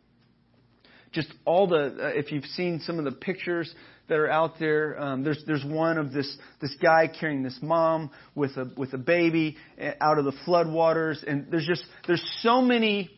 Just 1.11 1.31
all 1.45 1.67
the, 1.67 1.77
uh, 1.77 2.07
if 2.07 2.31
you've 2.31 2.45
seen 2.45 2.81
some 2.81 2.99
of 2.99 3.05
the 3.05 3.11
pictures 3.11 3.73
that 4.07 4.17
are 4.17 4.29
out 4.29 4.59
there. 4.59 4.99
Um, 4.99 5.23
there's 5.23 5.43
there's 5.45 5.65
one 5.65 5.97
of 5.97 6.11
this 6.11 6.37
this 6.61 6.75
guy 6.81 7.07
carrying 7.07 7.43
this 7.43 7.57
mom 7.61 8.11
with 8.35 8.51
a 8.57 8.71
with 8.77 8.93
a 8.93 8.97
baby 8.97 9.57
eh, 9.77 9.93
out 10.01 10.19
of 10.19 10.25
the 10.25 10.33
floodwaters, 10.47 11.23
and 11.27 11.47
there's 11.51 11.65
just 11.65 11.83
there's 12.07 12.23
so 12.41 12.61
many 12.61 13.09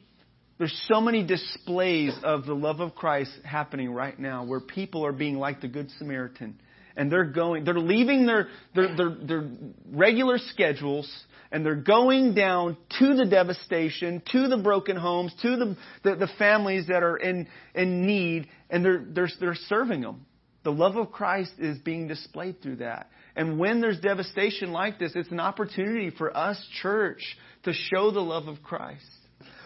there's 0.58 0.88
so 0.91 1.02
many 1.02 1.23
displays 1.23 2.15
of 2.23 2.45
the 2.45 2.54
love 2.54 2.80
of 2.80 2.95
Christ 2.95 3.32
happening 3.43 3.91
right 3.91 4.17
now, 4.17 4.43
where 4.45 4.60
people 4.60 5.06
are 5.06 5.12
being 5.12 5.38
like 5.38 5.62
the 5.62 5.67
Good 5.67 5.89
Samaritan, 5.97 6.60
and 6.95 7.12
they're 7.12 7.26
going 7.26 7.63
they're 7.63 7.80
leaving 7.80 8.26
their 8.26 8.47
their 8.73 8.95
their, 8.95 9.10
their 9.10 9.50
regular 9.91 10.38
schedules. 10.38 11.12
And 11.50 11.65
they're 11.65 11.76
going 11.76 12.34
down 12.34 12.76
to 13.00 13.15
the 13.15 13.26
devastation, 13.26 14.21
to 14.34 14.50
the 14.50 14.58
broken 14.58 14.97
homes, 14.97 15.34
to 15.43 15.56
the, 15.56 15.78
the, 16.04 16.15
the 16.17 16.28
families 16.38 16.88
that 16.88 17.04
are 17.04 17.15
in, 17.15 17.47
in 17.73 18.06
need, 18.06 18.50
and 18.69 18.84
they're, 18.84 19.06
they're, 19.08 19.30
they're 19.39 19.56
serving 19.56 20.02
them. 20.02 20.26
The 20.67 20.73
love 20.73 20.97
of 20.97 21.13
Christ 21.13 21.53
is 21.60 21.77
being 21.77 22.10
displayed 22.10 22.62
through 22.62 22.75
that. 22.77 23.10
And 23.38 23.58
when 23.58 23.80
there's 23.80 24.01
devastation 24.01 24.73
like 24.73 24.99
this, 24.99 25.13
it's 25.15 25.32
an 25.32 25.39
opportunity 25.39 26.10
for 26.10 26.36
us, 26.36 26.62
church, 26.82 27.38
to 27.63 27.71
show 27.71 28.12
the 28.12 28.19
love 28.19 28.49
of 28.49 28.62
Christ. 28.62 29.06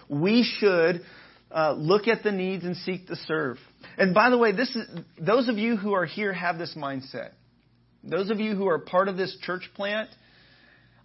We 0.07 0.43
should 0.43 1.01
uh, 1.49 1.73
look 1.73 2.07
at 2.07 2.21
the 2.21 2.31
needs 2.31 2.65
and 2.65 2.77
seek 2.77 3.07
to 3.07 3.15
serve. 3.15 3.57
And 3.97 4.13
by 4.13 4.29
the 4.29 4.37
way, 4.37 4.51
this 4.51 4.75
is, 4.75 4.87
those 5.19 5.49
of 5.49 5.57
you 5.57 5.75
who 5.75 5.93
are 5.93 6.05
here 6.05 6.33
have 6.33 6.59
this 6.59 6.75
mindset. 6.77 7.31
Those 8.03 8.29
of 8.29 8.39
you 8.39 8.55
who 8.55 8.67
are 8.67 8.77
part 8.77 9.07
of 9.07 9.17
this 9.17 9.35
church 9.41 9.71
plant, 9.73 10.09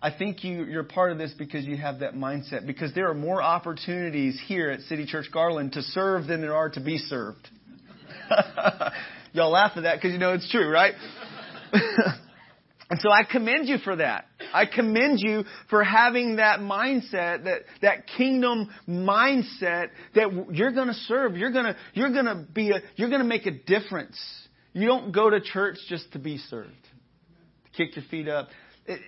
I 0.02 0.10
think 0.10 0.44
you, 0.44 0.64
you're 0.64 0.84
part 0.84 1.10
of 1.10 1.16
this 1.16 1.32
because 1.32 1.64
you 1.64 1.78
have 1.78 2.00
that 2.00 2.12
mindset. 2.12 2.66
Because 2.66 2.92
there 2.92 3.08
are 3.08 3.14
more 3.14 3.42
opportunities 3.42 4.38
here 4.46 4.68
at 4.68 4.80
City 4.80 5.06
Church 5.06 5.30
Garland 5.32 5.72
to 5.72 5.80
serve 5.80 6.26
than 6.26 6.42
there 6.42 6.54
are 6.54 6.68
to 6.68 6.80
be 6.80 6.98
served. 6.98 7.48
Y'all 9.36 9.50
laugh 9.50 9.72
at 9.76 9.82
that 9.82 9.96
because 9.96 10.12
you 10.12 10.18
know 10.18 10.32
it's 10.32 10.50
true, 10.50 10.66
right? 10.66 10.94
and 12.90 12.98
so 13.00 13.10
I 13.10 13.22
commend 13.30 13.68
you 13.68 13.76
for 13.76 13.96
that. 13.96 14.24
I 14.54 14.64
commend 14.64 15.18
you 15.20 15.44
for 15.68 15.84
having 15.84 16.36
that 16.36 16.60
mindset, 16.60 17.44
that, 17.44 17.64
that 17.82 18.06
kingdom 18.16 18.70
mindset 18.88 19.88
that 20.14 20.46
you're 20.52 20.72
going 20.72 20.86
to 20.86 20.94
serve. 20.94 21.36
You're 21.36 21.52
going 21.52 21.66
to, 21.66 21.76
you're 21.92 22.08
to 22.24 22.46
be 22.50 22.70
a, 22.70 22.80
you're 22.96 23.10
to 23.10 23.24
make 23.24 23.44
a 23.44 23.50
difference. 23.50 24.18
You 24.72 24.86
don't 24.86 25.12
go 25.12 25.28
to 25.28 25.38
church 25.42 25.76
just 25.86 26.10
to 26.12 26.18
be 26.18 26.38
served. 26.38 26.70
To 26.70 27.70
kick 27.76 27.94
your 27.94 28.06
feet 28.10 28.28
up. 28.28 28.48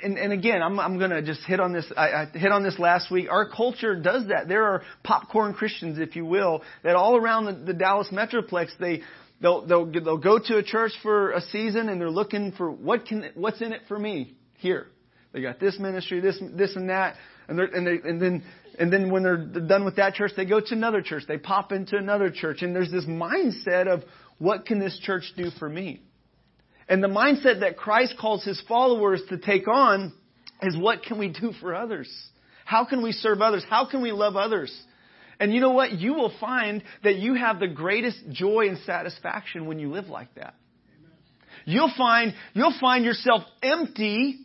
And, 0.03 0.19
and 0.19 0.33
again, 0.33 0.61
I'm, 0.61 0.79
I'm 0.79 0.99
going 0.99 1.13
to 1.13 1.23
just 1.23 1.41
hit 1.47 1.59
on 1.59 1.73
this. 1.73 1.91
I, 1.97 2.09
I 2.09 2.27
hit 2.35 2.53
on 2.53 2.65
this 2.65 2.79
last 2.79 3.11
week. 3.11 3.29
Our 3.31 3.49
culture 3.49 3.95
does 3.99 4.27
that. 4.29 4.47
There 4.47 4.65
are 4.65 4.83
popcorn 5.05 5.55
Christians, 5.55 5.99
if 5.99 6.17
you 6.17 6.27
will, 6.27 6.63
that 6.85 6.97
all 6.97 7.17
around 7.17 7.47
the, 7.47 7.73
the 7.73 7.73
Dallas 7.73 8.09
metroplex 8.13 8.71
they 8.79 9.03
They'll, 9.41 9.67
they'll, 9.67 9.87
they'll 9.87 10.19
go 10.19 10.39
to 10.39 10.57
a 10.57 10.63
church 10.63 10.93
for 11.03 11.33
a 11.33 11.41
season 11.41 11.89
and 11.89 12.01
they're 12.01 12.11
looking 12.11 12.53
for 12.53 12.71
what 12.71 13.07
can, 13.07 13.31
what's 13.35 13.61
in 13.61 13.73
it 13.73 13.83
for 13.87 13.99
me 13.99 14.35
here. 14.57 14.89
They 15.33 15.43
got 15.43 15.61
this 15.61 15.79
ministry, 15.79 16.21
this, 16.21 16.41
this 16.55 16.75
and 16.75 16.89
that. 16.91 17.15
And, 17.49 17.59
they're, 17.59 17.67
and, 17.67 17.87
they, 17.87 18.09
and 18.09 18.21
then, 18.21 18.45
and 18.79 18.93
then 18.93 19.11
when 19.11 19.23
they're 19.23 19.37
done 19.37 19.85
with 19.85 19.97
that 19.97 20.15
church, 20.15 20.33
they 20.37 20.45
go 20.45 20.61
to 20.61 20.75
another 20.75 21.03
church. 21.03 21.25
They 21.29 21.39
pop 21.39 21.71
into 21.71 21.97
another 21.97 22.31
church. 22.31 22.63
And 22.63 22.75
there's 22.75 22.91
this 22.91 23.05
mindset 23.05 23.87
of 23.87 24.03
what 24.39 24.67
can 24.67 24.79
this 24.79 24.99
church 25.03 25.33
do 25.37 25.51
for 25.59 25.69
me? 25.69 26.03
And 26.89 27.03
the 27.03 27.09
mindset 27.09 27.61
that 27.61 27.77
Christ 27.77 28.15
calls 28.19 28.45
his 28.45 28.61
followers 28.67 29.23
to 29.29 29.39
take 29.39 29.69
on 29.69 30.13
is 30.63 30.77
what 30.77 31.03
can 31.03 31.19
we 31.19 31.29
do 31.29 31.53
for 31.61 31.75
others? 31.75 32.11
How 32.65 32.85
can 32.85 33.03
we 33.03 33.13
serve 33.13 33.41
others? 33.41 33.65
How 33.69 33.89
can 33.89 34.03
we 34.03 34.13
love 34.13 34.37
others? 34.37 34.75
And 35.41 35.55
you 35.55 35.61
know 35.61 35.71
what? 35.71 35.93
You 35.93 36.15
will 36.15 36.33
find 36.41 36.83
that 37.05 37.17
you 37.17 37.35
have 37.35 37.61
the 37.61 37.69
greatest 37.69 38.19
joy 38.31 38.69
and 38.69 38.79
satisfaction 38.79 39.67
when 39.67 39.79
you 39.79 39.91
live 39.91 40.09
like 40.09 40.35
that. 40.35 40.55
You'll 41.65 41.93
find, 41.97 42.35
you'll 42.55 42.79
find 42.81 43.05
yourself 43.05 43.43
empty 43.63 44.41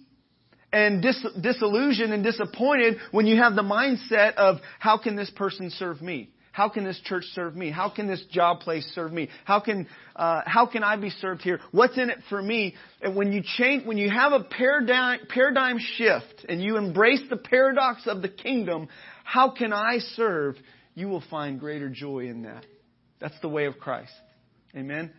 and 0.72 1.02
dis- 1.02 1.26
disillusioned 1.40 2.12
and 2.12 2.24
disappointed 2.24 2.98
when 3.12 3.28
you 3.28 3.38
have 3.38 3.56
the 3.56 3.64
mindset 3.64 4.36
of, 4.36 4.58
how 4.80 4.98
can 4.98 5.16
this 5.16 5.30
person 5.30 5.70
serve 5.70 6.02
me? 6.02 6.30
How 6.52 6.70
can 6.70 6.84
this 6.84 7.02
church 7.04 7.24
serve 7.34 7.56
me? 7.56 7.72
How 7.72 7.90
can 7.90 8.08
this 8.08 8.24
job 8.30 8.60
place 8.60 8.86
serve 8.94 9.12
me? 9.12 9.30
How 9.44 9.60
can 9.60 9.88
uh, 10.16 10.42
how 10.46 10.68
can 10.68 10.84
I 10.84 10.98
be 10.98 11.10
served 11.10 11.42
here? 11.42 11.60
What's 11.72 11.98
in 11.98 12.12
it 12.12 12.20
for 12.30 12.40
me? 12.40 12.76
And 13.02 13.16
when 13.16 13.34
you 13.34 13.42
change, 13.58 13.88
when 13.88 13.98
you 13.98 14.12
have 14.12 14.34
a 14.34 14.44
paradigm 14.44 15.22
paradigm 15.30 15.80
shift 15.80 16.46
and 16.48 16.62
you 16.62 16.78
embrace 16.78 17.22
the 17.28 17.38
paradox 17.38 18.04
of 18.06 18.22
the 18.22 18.30
kingdom, 18.30 18.88
how 19.24 19.50
can 19.50 19.74
I 19.74 19.98
serve? 19.98 20.56
You 20.96 21.08
will 21.08 21.24
find 21.30 21.60
greater 21.60 21.90
joy 21.90 22.28
in 22.28 22.44
that. 22.44 22.66
That's 23.20 23.40
the 23.42 23.50
way 23.50 23.66
of 23.66 23.80
Christ. 23.80 24.12
Amen. 24.76 25.12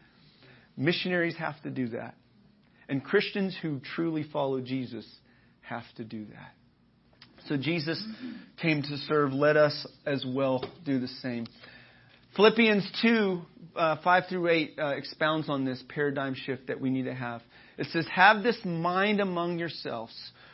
Missionaries 0.76 1.36
have 1.36 1.60
to 1.62 1.70
do 1.70 1.88
that. 1.88 2.14
And 2.88 3.02
Christians 3.02 3.56
who 3.60 3.80
truly 3.94 4.24
follow 4.32 4.60
Jesus 4.60 5.06
have 5.62 5.84
to 5.96 6.04
do 6.04 6.26
that. 6.26 6.54
So 7.48 7.56
Jesus 7.56 8.02
came 8.60 8.82
to 8.82 8.96
serve. 9.08 9.32
Let 9.32 9.56
us 9.56 9.86
as 10.06 10.24
well 10.26 10.64
do 10.84 10.98
the 10.98 11.08
same. 11.08 11.46
Philippians 12.36 12.90
2, 13.02 13.42
uh, 13.76 13.96
5 14.02 14.22
through 14.28 14.48
8 14.48 14.74
uh, 14.78 14.86
expounds 14.88 15.48
on 15.48 15.64
this 15.64 15.82
paradigm 15.88 16.34
shift 16.34 16.66
that 16.66 16.80
we 16.80 16.90
need 16.90 17.04
to 17.04 17.14
have. 17.14 17.42
It 17.78 17.86
says, 17.92 18.06
Have 18.12 18.42
this 18.42 18.58
mind 18.64 19.20
among 19.20 19.58
yourselves, 19.58 20.14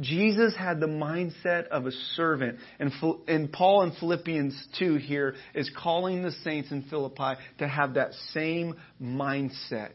Jesus 0.00 0.54
had 0.56 0.80
the 0.80 0.86
mindset 0.86 1.68
of 1.68 1.86
a 1.86 1.92
servant. 2.14 2.58
And, 2.78 2.92
and 3.26 3.52
Paul 3.52 3.82
in 3.82 3.92
Philippians 3.92 4.68
2 4.78 4.96
here 4.96 5.34
is 5.54 5.70
calling 5.76 6.22
the 6.22 6.32
saints 6.44 6.70
in 6.70 6.82
Philippi 6.84 7.40
to 7.58 7.68
have 7.68 7.94
that 7.94 8.12
same 8.32 8.76
mindset. 9.02 9.94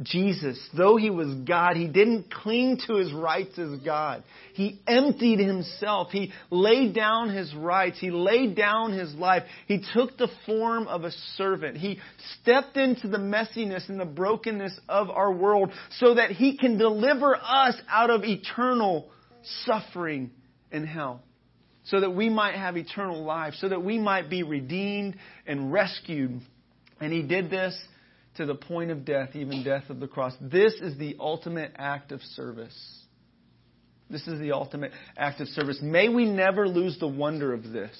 Jesus, 0.00 0.58
though 0.76 0.96
he 0.96 1.10
was 1.10 1.34
God, 1.44 1.76
he 1.76 1.88
didn't 1.88 2.32
cling 2.32 2.78
to 2.86 2.94
his 2.94 3.12
rights 3.12 3.58
as 3.58 3.80
God. 3.80 4.22
He 4.54 4.80
emptied 4.86 5.40
himself. 5.40 6.12
He 6.12 6.32
laid 6.50 6.94
down 6.94 7.30
his 7.30 7.52
rights. 7.52 7.98
He 7.98 8.12
laid 8.12 8.54
down 8.54 8.92
his 8.92 9.12
life. 9.14 9.42
He 9.66 9.82
took 9.94 10.16
the 10.16 10.28
form 10.46 10.86
of 10.86 11.02
a 11.02 11.10
servant. 11.36 11.78
He 11.78 11.98
stepped 12.40 12.76
into 12.76 13.08
the 13.08 13.18
messiness 13.18 13.88
and 13.88 13.98
the 13.98 14.04
brokenness 14.04 14.78
of 14.88 15.10
our 15.10 15.32
world 15.32 15.72
so 15.98 16.14
that 16.14 16.30
he 16.30 16.56
can 16.56 16.78
deliver 16.78 17.34
us 17.34 17.74
out 17.88 18.10
of 18.10 18.22
eternal 18.22 19.10
suffering 19.64 20.30
in 20.70 20.86
hell. 20.86 21.22
So 21.84 22.00
that 22.00 22.10
we 22.10 22.28
might 22.28 22.54
have 22.54 22.76
eternal 22.76 23.24
life. 23.24 23.54
So 23.54 23.68
that 23.68 23.82
we 23.82 23.98
might 23.98 24.30
be 24.30 24.44
redeemed 24.44 25.16
and 25.44 25.72
rescued. 25.72 26.40
And 27.00 27.12
he 27.12 27.22
did 27.22 27.50
this 27.50 27.76
to 28.38 28.46
the 28.46 28.54
point 28.54 28.90
of 28.90 29.04
death, 29.04 29.36
even 29.36 29.62
death 29.62 29.90
of 29.90 30.00
the 30.00 30.08
cross. 30.08 30.32
This 30.40 30.72
is 30.74 30.96
the 30.96 31.16
ultimate 31.20 31.72
act 31.76 32.12
of 32.12 32.22
service. 32.22 32.76
This 34.08 34.26
is 34.26 34.40
the 34.40 34.52
ultimate 34.52 34.92
act 35.16 35.40
of 35.40 35.48
service. 35.48 35.80
May 35.82 36.08
we 36.08 36.24
never 36.24 36.66
lose 36.66 36.98
the 36.98 37.06
wonder 37.06 37.52
of 37.52 37.64
this. 37.64 37.90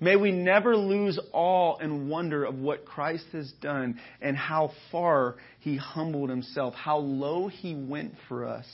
May 0.00 0.14
we 0.14 0.30
never 0.30 0.76
lose 0.76 1.18
awe 1.32 1.76
and 1.78 2.08
wonder 2.08 2.44
of 2.44 2.56
what 2.56 2.84
Christ 2.84 3.24
has 3.32 3.50
done 3.60 3.98
and 4.20 4.36
how 4.36 4.70
far 4.92 5.36
he 5.60 5.76
humbled 5.76 6.30
himself, 6.30 6.74
how 6.74 6.98
low 6.98 7.48
he 7.48 7.74
went 7.74 8.14
for 8.28 8.46
us. 8.46 8.66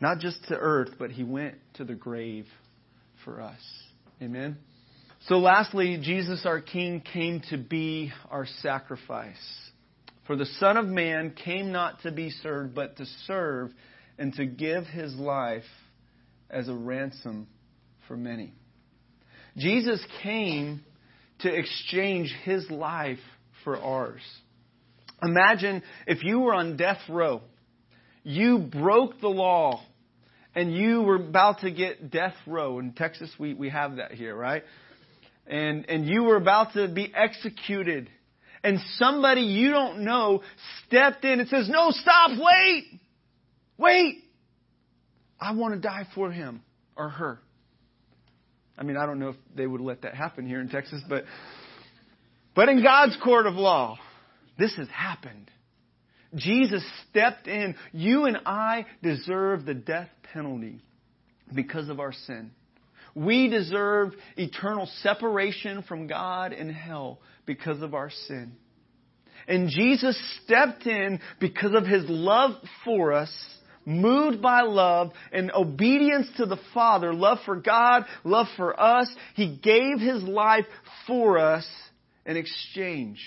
Not 0.00 0.20
just 0.20 0.38
to 0.48 0.56
earth, 0.56 0.94
but 0.98 1.10
he 1.10 1.24
went 1.24 1.56
to 1.74 1.84
the 1.84 1.94
grave 1.94 2.46
for 3.24 3.42
us. 3.42 3.60
Amen. 4.22 4.56
So, 5.28 5.38
lastly, 5.38 5.98
Jesus 6.00 6.46
our 6.46 6.60
King 6.60 7.00
came 7.00 7.42
to 7.50 7.58
be 7.58 8.12
our 8.30 8.46
sacrifice. 8.62 9.34
For 10.28 10.36
the 10.36 10.46
Son 10.60 10.76
of 10.76 10.86
Man 10.86 11.32
came 11.32 11.72
not 11.72 12.00
to 12.02 12.12
be 12.12 12.30
served, 12.30 12.76
but 12.76 12.96
to 12.98 13.06
serve 13.26 13.72
and 14.18 14.32
to 14.34 14.46
give 14.46 14.84
his 14.84 15.16
life 15.16 15.64
as 16.48 16.68
a 16.68 16.74
ransom 16.74 17.48
for 18.06 18.16
many. 18.16 18.52
Jesus 19.56 20.00
came 20.22 20.82
to 21.40 21.52
exchange 21.52 22.32
his 22.44 22.70
life 22.70 23.18
for 23.64 23.76
ours. 23.76 24.22
Imagine 25.24 25.82
if 26.06 26.22
you 26.22 26.38
were 26.38 26.54
on 26.54 26.76
death 26.76 27.00
row, 27.08 27.40
you 28.22 28.58
broke 28.58 29.20
the 29.20 29.28
law, 29.28 29.82
and 30.54 30.72
you 30.72 31.02
were 31.02 31.16
about 31.16 31.60
to 31.62 31.70
get 31.72 32.12
death 32.12 32.36
row. 32.46 32.78
In 32.78 32.92
Texas, 32.92 33.30
we, 33.40 33.54
we 33.54 33.70
have 33.70 33.96
that 33.96 34.12
here, 34.12 34.36
right? 34.36 34.62
And, 35.46 35.88
and 35.88 36.06
you 36.06 36.24
were 36.24 36.36
about 36.36 36.72
to 36.74 36.88
be 36.88 37.12
executed. 37.14 38.10
And 38.62 38.78
somebody 38.96 39.42
you 39.42 39.70
don't 39.70 40.00
know 40.00 40.42
stepped 40.86 41.24
in 41.24 41.40
and 41.40 41.48
says, 41.48 41.68
No, 41.68 41.90
stop, 41.90 42.30
wait! 42.30 42.84
Wait! 43.78 44.24
I 45.40 45.52
want 45.52 45.74
to 45.74 45.80
die 45.80 46.06
for 46.14 46.30
him 46.30 46.62
or 46.96 47.08
her. 47.10 47.38
I 48.78 48.82
mean, 48.82 48.96
I 48.96 49.06
don't 49.06 49.18
know 49.18 49.30
if 49.30 49.36
they 49.54 49.66
would 49.66 49.80
let 49.80 50.02
that 50.02 50.14
happen 50.14 50.46
here 50.46 50.60
in 50.60 50.68
Texas, 50.68 51.02
but, 51.08 51.24
but 52.54 52.68
in 52.68 52.82
God's 52.82 53.16
court 53.22 53.46
of 53.46 53.54
law, 53.54 53.98
this 54.58 54.74
has 54.76 54.88
happened. 54.88 55.50
Jesus 56.34 56.84
stepped 57.08 57.46
in. 57.46 57.74
You 57.92 58.24
and 58.24 58.38
I 58.44 58.86
deserve 59.02 59.64
the 59.64 59.74
death 59.74 60.08
penalty 60.32 60.82
because 61.54 61.88
of 61.88 62.00
our 62.00 62.12
sin. 62.12 62.50
We 63.16 63.48
deserve 63.48 64.12
eternal 64.36 64.86
separation 65.02 65.82
from 65.84 66.06
God 66.06 66.52
and 66.52 66.70
hell 66.70 67.18
because 67.46 67.80
of 67.80 67.94
our 67.94 68.10
sin. 68.10 68.52
And 69.48 69.70
Jesus 69.70 70.20
stepped 70.44 70.86
in 70.86 71.20
because 71.40 71.72
of 71.74 71.86
his 71.86 72.04
love 72.08 72.52
for 72.84 73.14
us, 73.14 73.32
moved 73.86 74.42
by 74.42 74.60
love 74.60 75.12
and 75.32 75.50
obedience 75.52 76.26
to 76.36 76.44
the 76.44 76.58
Father, 76.74 77.14
love 77.14 77.38
for 77.46 77.56
God, 77.56 78.04
love 78.22 78.48
for 78.58 78.78
us. 78.78 79.08
He 79.34 79.56
gave 79.62 79.98
his 79.98 80.22
life 80.22 80.66
for 81.06 81.38
us 81.38 81.66
in 82.26 82.36
exchange 82.36 83.18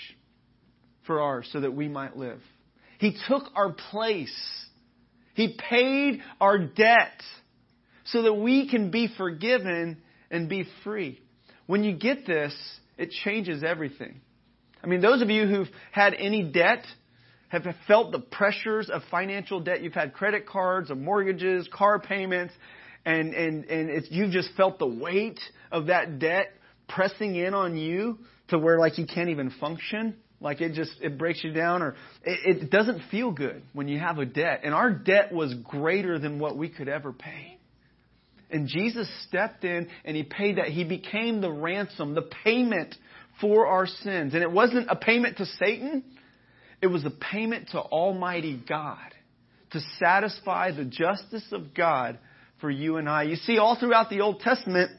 for 1.04 1.20
ours 1.20 1.48
so 1.52 1.58
that 1.60 1.74
we 1.74 1.88
might 1.88 2.16
live. 2.16 2.40
He 3.00 3.16
took 3.26 3.42
our 3.56 3.72
place. 3.72 4.36
He 5.34 5.56
paid 5.68 6.20
our 6.40 6.58
debt 6.58 7.22
so 8.12 8.22
that 8.22 8.34
we 8.34 8.68
can 8.68 8.90
be 8.90 9.08
forgiven 9.16 9.98
and 10.30 10.48
be 10.48 10.66
free. 10.84 11.20
When 11.66 11.84
you 11.84 11.94
get 11.94 12.26
this, 12.26 12.54
it 12.98 13.10
changes 13.10 13.62
everything. 13.62 14.20
I 14.82 14.86
mean, 14.86 15.00
those 15.00 15.22
of 15.22 15.30
you 15.30 15.46
who've 15.46 15.68
had 15.92 16.14
any 16.14 16.42
debt, 16.42 16.84
have 17.50 17.66
felt 17.88 18.12
the 18.12 18.20
pressures 18.20 18.88
of 18.88 19.02
financial 19.10 19.60
debt. 19.60 19.82
You've 19.82 19.92
had 19.92 20.12
credit 20.14 20.46
cards, 20.46 20.90
or 20.90 20.94
mortgages, 20.94 21.68
car 21.72 21.98
payments, 21.98 22.54
and, 23.04 23.34
and, 23.34 23.64
and 23.64 23.90
it's, 23.90 24.06
you've 24.10 24.30
just 24.30 24.50
felt 24.56 24.78
the 24.78 24.86
weight 24.86 25.40
of 25.72 25.86
that 25.86 26.18
debt 26.18 26.52
pressing 26.88 27.34
in 27.34 27.54
on 27.54 27.76
you 27.76 28.18
to 28.48 28.58
where 28.58 28.78
like 28.78 28.98
you 28.98 29.06
can't 29.06 29.30
even 29.30 29.50
function. 29.60 30.16
Like 30.40 30.60
it 30.60 30.72
just, 30.72 30.92
it 31.02 31.18
breaks 31.18 31.42
you 31.44 31.52
down 31.52 31.82
or 31.82 31.96
it, 32.24 32.62
it 32.62 32.70
doesn't 32.70 33.02
feel 33.10 33.30
good 33.30 33.62
when 33.72 33.88
you 33.88 33.98
have 33.98 34.18
a 34.18 34.24
debt. 34.24 34.60
And 34.64 34.72
our 34.74 34.90
debt 34.90 35.32
was 35.32 35.52
greater 35.54 36.18
than 36.18 36.38
what 36.38 36.56
we 36.56 36.68
could 36.68 36.88
ever 36.88 37.12
pay. 37.12 37.59
And 38.52 38.66
Jesus 38.66 39.08
stepped 39.28 39.64
in 39.64 39.88
and 40.04 40.16
he 40.16 40.22
paid 40.22 40.56
that. 40.58 40.66
He 40.66 40.84
became 40.84 41.40
the 41.40 41.52
ransom, 41.52 42.14
the 42.14 42.28
payment 42.44 42.94
for 43.40 43.66
our 43.66 43.86
sins. 43.86 44.34
And 44.34 44.42
it 44.42 44.50
wasn't 44.50 44.88
a 44.90 44.96
payment 44.96 45.38
to 45.38 45.46
Satan, 45.46 46.04
it 46.82 46.86
was 46.86 47.04
a 47.04 47.10
payment 47.10 47.68
to 47.72 47.80
Almighty 47.80 48.60
God 48.68 48.98
to 49.72 49.80
satisfy 49.98 50.72
the 50.72 50.84
justice 50.84 51.46
of 51.52 51.74
God 51.74 52.18
for 52.60 52.70
you 52.70 52.96
and 52.96 53.08
I. 53.08 53.24
You 53.24 53.36
see, 53.36 53.58
all 53.58 53.78
throughout 53.78 54.10
the 54.10 54.20
Old 54.20 54.40
Testament, 54.40 54.90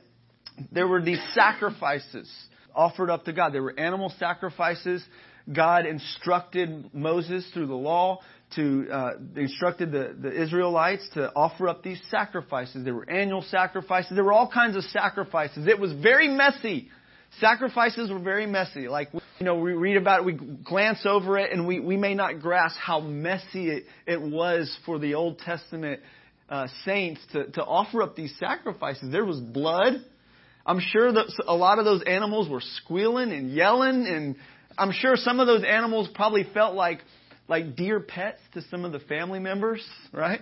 there 0.71 0.87
were 0.87 1.01
these 1.01 1.21
sacrifices 1.33 2.31
offered 2.73 3.09
up 3.09 3.25
to 3.25 3.33
God. 3.33 3.53
There 3.53 3.63
were 3.63 3.77
animal 3.77 4.13
sacrifices. 4.17 5.03
God 5.51 5.85
instructed 5.85 6.93
Moses 6.93 7.49
through 7.53 7.67
the 7.67 7.73
law 7.73 8.19
to 8.55 8.87
uh, 8.91 9.11
instructed 9.35 9.91
the, 9.91 10.15
the 10.19 10.41
Israelites 10.41 11.07
to 11.13 11.31
offer 11.35 11.67
up 11.69 11.83
these 11.83 12.01
sacrifices. 12.09 12.83
There 12.83 12.95
were 12.95 13.09
annual 13.09 13.43
sacrifices. 13.43 14.11
There 14.13 14.23
were 14.23 14.33
all 14.33 14.49
kinds 14.49 14.75
of 14.75 14.83
sacrifices. 14.85 15.67
It 15.67 15.79
was 15.79 15.93
very 15.93 16.27
messy. 16.27 16.89
Sacrifices 17.39 18.11
were 18.11 18.19
very 18.19 18.45
messy. 18.45 18.87
Like 18.87 19.09
you 19.13 19.45
know, 19.45 19.55
we 19.55 19.73
read 19.73 19.97
about 19.97 20.19
it, 20.19 20.25
we 20.25 20.33
glance 20.33 21.03
over 21.05 21.39
it, 21.39 21.51
and 21.51 21.65
we, 21.65 21.79
we 21.79 21.97
may 21.97 22.13
not 22.13 22.41
grasp 22.41 22.77
how 22.77 22.99
messy 22.99 23.71
it, 23.71 23.85
it 24.05 24.21
was 24.21 24.77
for 24.85 24.99
the 24.99 25.15
Old 25.15 25.39
Testament 25.39 25.99
uh, 26.47 26.67
saints 26.85 27.21
to, 27.31 27.45
to 27.51 27.63
offer 27.63 28.03
up 28.03 28.15
these 28.15 28.35
sacrifices. 28.37 29.11
There 29.11 29.25
was 29.25 29.39
blood. 29.39 29.93
I'm 30.63 30.79
sure 30.79 31.11
that 31.11 31.25
a 31.47 31.55
lot 31.55 31.79
of 31.79 31.85
those 31.85 32.03
animals 32.03 32.49
were 32.49 32.61
squealing 32.61 33.31
and 33.31 33.51
yelling, 33.51 34.05
and 34.05 34.35
I'm 34.77 34.91
sure 34.91 35.15
some 35.15 35.39
of 35.39 35.47
those 35.47 35.63
animals 35.63 36.07
probably 36.13 36.45
felt 36.53 36.75
like 36.75 36.99
like 37.47 37.75
dear 37.75 37.99
pets 37.99 38.39
to 38.53 38.61
some 38.69 38.85
of 38.85 38.91
the 38.91 38.99
family 38.99 39.39
members, 39.39 39.85
right? 40.13 40.41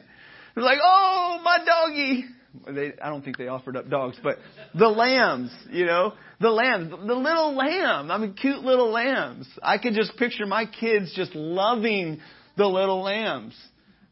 They're 0.56 0.64
like, 0.64 0.80
"Oh, 0.84 1.40
my 1.44 1.60
doggy." 1.66 2.26
They, 2.68 2.94
I 3.00 3.10
don't 3.10 3.24
think 3.24 3.38
they 3.38 3.48
offered 3.48 3.78
up 3.78 3.90
dogs, 3.90 4.18
but 4.24 4.40
the 4.74 4.88
lambs, 4.88 5.52
you 5.70 5.86
know, 5.86 6.14
the 6.42 6.50
lambs, 6.50 6.90
the 6.90 7.14
little 7.14 7.56
lamb. 7.56 8.10
I 8.10 8.18
mean, 8.18 8.34
cute 8.34 8.64
little 8.64 8.92
lambs. 8.92 9.48
I 9.62 9.78
could 9.78 9.94
just 9.94 10.18
picture 10.18 10.48
my 10.48 10.66
kids 10.66 11.14
just 11.16 11.36
loving 11.36 12.20
the 12.58 12.66
little 12.66 13.04
lambs 13.04 13.56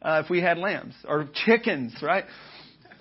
uh, 0.02 0.22
if 0.24 0.30
we 0.30 0.42
had 0.42 0.58
lambs 0.58 0.94
or 1.08 1.28
chickens, 1.46 1.96
right? 2.02 2.26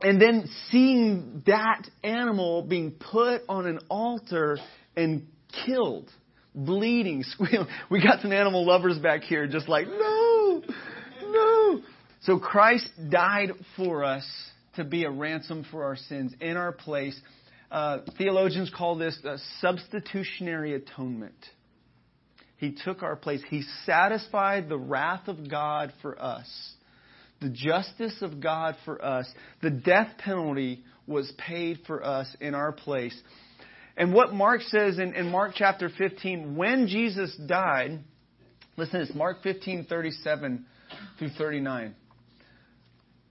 And 0.03 0.21
then 0.21 0.49
seeing 0.71 1.43
that 1.47 1.89
animal 2.03 2.63
being 2.63 2.93
put 2.93 3.43
on 3.49 3.67
an 3.67 3.81
altar 3.89 4.59
and 4.97 5.27
killed, 5.65 6.11
bleeding, 6.57 7.23
squealing. 7.23 7.69
We 7.91 8.03
got 8.03 8.21
some 8.23 8.33
animal 8.33 8.67
lovers 8.67 8.99
back 8.99 9.23
here 9.23 9.47
just 9.47 9.69
like, 9.69 9.87
no, 9.87 10.63
no. 11.23 11.81
So 12.23 12.39
Christ 12.39 12.89
died 13.11 13.53
for 13.77 14.03
us 14.03 14.27
to 14.75 14.85
be 14.85 15.05
a 15.05 15.11
ransom 15.11 15.65
for 15.71 15.85
our 15.85 15.97
sins 15.97 16.35
in 16.41 16.57
our 16.57 16.73
place. 16.73 17.19
Uh, 17.71 17.99
theologians 18.19 18.71
call 18.77 18.97
this 18.97 19.19
substitutionary 19.61 20.75
atonement. 20.75 21.35
He 22.57 22.75
took 22.85 23.03
our 23.03 23.17
place. 23.17 23.43
He 23.51 23.63
satisfied 23.85 24.69
the 24.69 24.79
wrath 24.79 25.29
of 25.29 25.51
God 25.51 25.93
for 26.01 26.21
us 26.21 26.49
the 27.41 27.51
justice 27.51 28.23
of 28.23 28.41
God 28.41 28.77
for 28.85 29.03
us. 29.05 29.29
The 29.63 29.71
death 29.71 30.19
penalty 30.19 30.85
was 31.07 31.33
paid 31.39 31.81
for 31.87 32.05
us 32.05 32.35
in 32.41 32.55
our 32.55 32.73
place. 32.73 33.19
And 33.97 34.13
what 34.13 34.35
Mark 34.35 34.61
says 34.63 34.99
in, 34.99 35.15
in 35.15 35.31
Mark 35.31 35.53
chapter 35.55 35.89
15, 35.89 36.55
when 36.55 36.87
Jesus 36.87 37.35
died, 37.47 38.01
listen 38.77 39.01
this, 39.01 39.15
Mark 39.15 39.43
15, 39.43 39.87
37 39.89 40.67
through 41.19 41.31
39. 41.31 41.95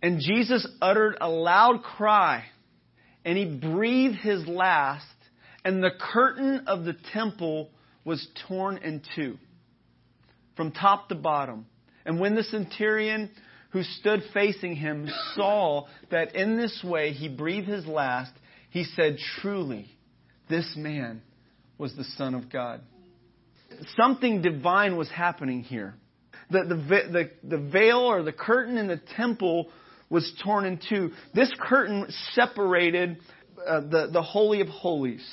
And 0.02 0.20
Jesus 0.20 0.68
uttered 0.82 1.18
a 1.22 1.30
loud 1.30 1.84
cry, 1.84 2.46
and 3.24 3.38
he 3.38 3.46
breathed 3.46 4.18
his 4.18 4.48
last, 4.48 5.06
and 5.64 5.84
the 5.84 5.92
curtain 6.00 6.64
of 6.68 6.84
the 6.84 6.96
temple 7.14 7.70
was 8.04 8.28
torn 8.48 8.78
in 8.78 9.02
two, 9.16 9.38
from 10.56 10.72
top 10.72 11.10
to 11.10 11.16
bottom. 11.16 11.66
And 12.06 12.20
when 12.20 12.36
the 12.36 12.44
centurion 12.44 13.30
who 13.72 13.84
stood 13.84 14.24
facing 14.34 14.76
him 14.76 15.10
saw 15.34 15.88
that 16.12 16.36
in 16.36 16.58
this 16.58 16.84
way 16.84 17.12
he 17.12 17.28
breathed 17.28 17.68
his 17.68 17.86
last, 17.86 18.32
he 18.70 18.84
said, 18.84 19.18
Truly, 19.42 19.90
this 20.50 20.76
man 20.76 21.22
was 21.78 21.96
the 21.96 22.04
Son 22.18 22.36
of 22.36 22.52
God. 22.52 22.82
Something 23.98 24.42
divine 24.42 24.96
was 24.96 25.10
happening 25.10 25.64
here. 25.64 25.96
The, 26.50 26.64
the, 26.64 26.76
the, 26.76 27.32
the 27.44 27.58
veil 27.58 28.00
or 28.00 28.24
the 28.24 28.32
curtain 28.32 28.78
in 28.78 28.88
the 28.88 29.02
temple 29.18 29.70
was 30.10 30.32
torn 30.44 30.66
in 30.66 30.80
two. 30.88 31.12
This 31.34 31.52
curtain 31.60 32.06
separated 32.34 33.18
uh, 33.66 33.82
the, 33.82 34.10
the 34.14 34.22
Holy 34.22 34.62
of 34.62 34.68
Holies. 34.68 35.26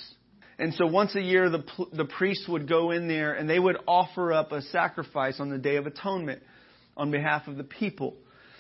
And 0.59 0.73
so 0.75 0.87
once 0.87 1.15
a 1.15 1.21
year, 1.21 1.51
the, 1.51 1.65
the 1.93 2.05
priest 2.05 2.49
would 2.49 2.69
go 2.69 2.91
in 2.91 3.09
there 3.09 3.35
and 3.35 3.49
they 3.49 3.59
would 3.59 3.77
offer 3.87 4.33
up 4.33 4.53
a 4.53 4.63
sacrifice 4.63 5.39
on 5.41 5.51
the 5.51 5.59
Day 5.59 5.77
of 5.77 5.87
Atonement 5.87 6.43
on 6.97 7.11
behalf 7.11 7.47
of 7.49 7.57
the 7.57 7.65
people 7.65 8.17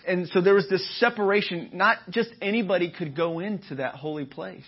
and 0.07 0.29
so 0.29 0.41
there 0.41 0.55
was 0.55 0.69
this 0.69 0.87
separation. 0.99 1.71
Not 1.73 1.99
just 2.11 2.31
anybody 2.41 2.91
could 2.91 3.17
go 3.17 3.39
into 3.39 3.77
that 3.77 3.95
holy 3.95 4.25
place, 4.25 4.65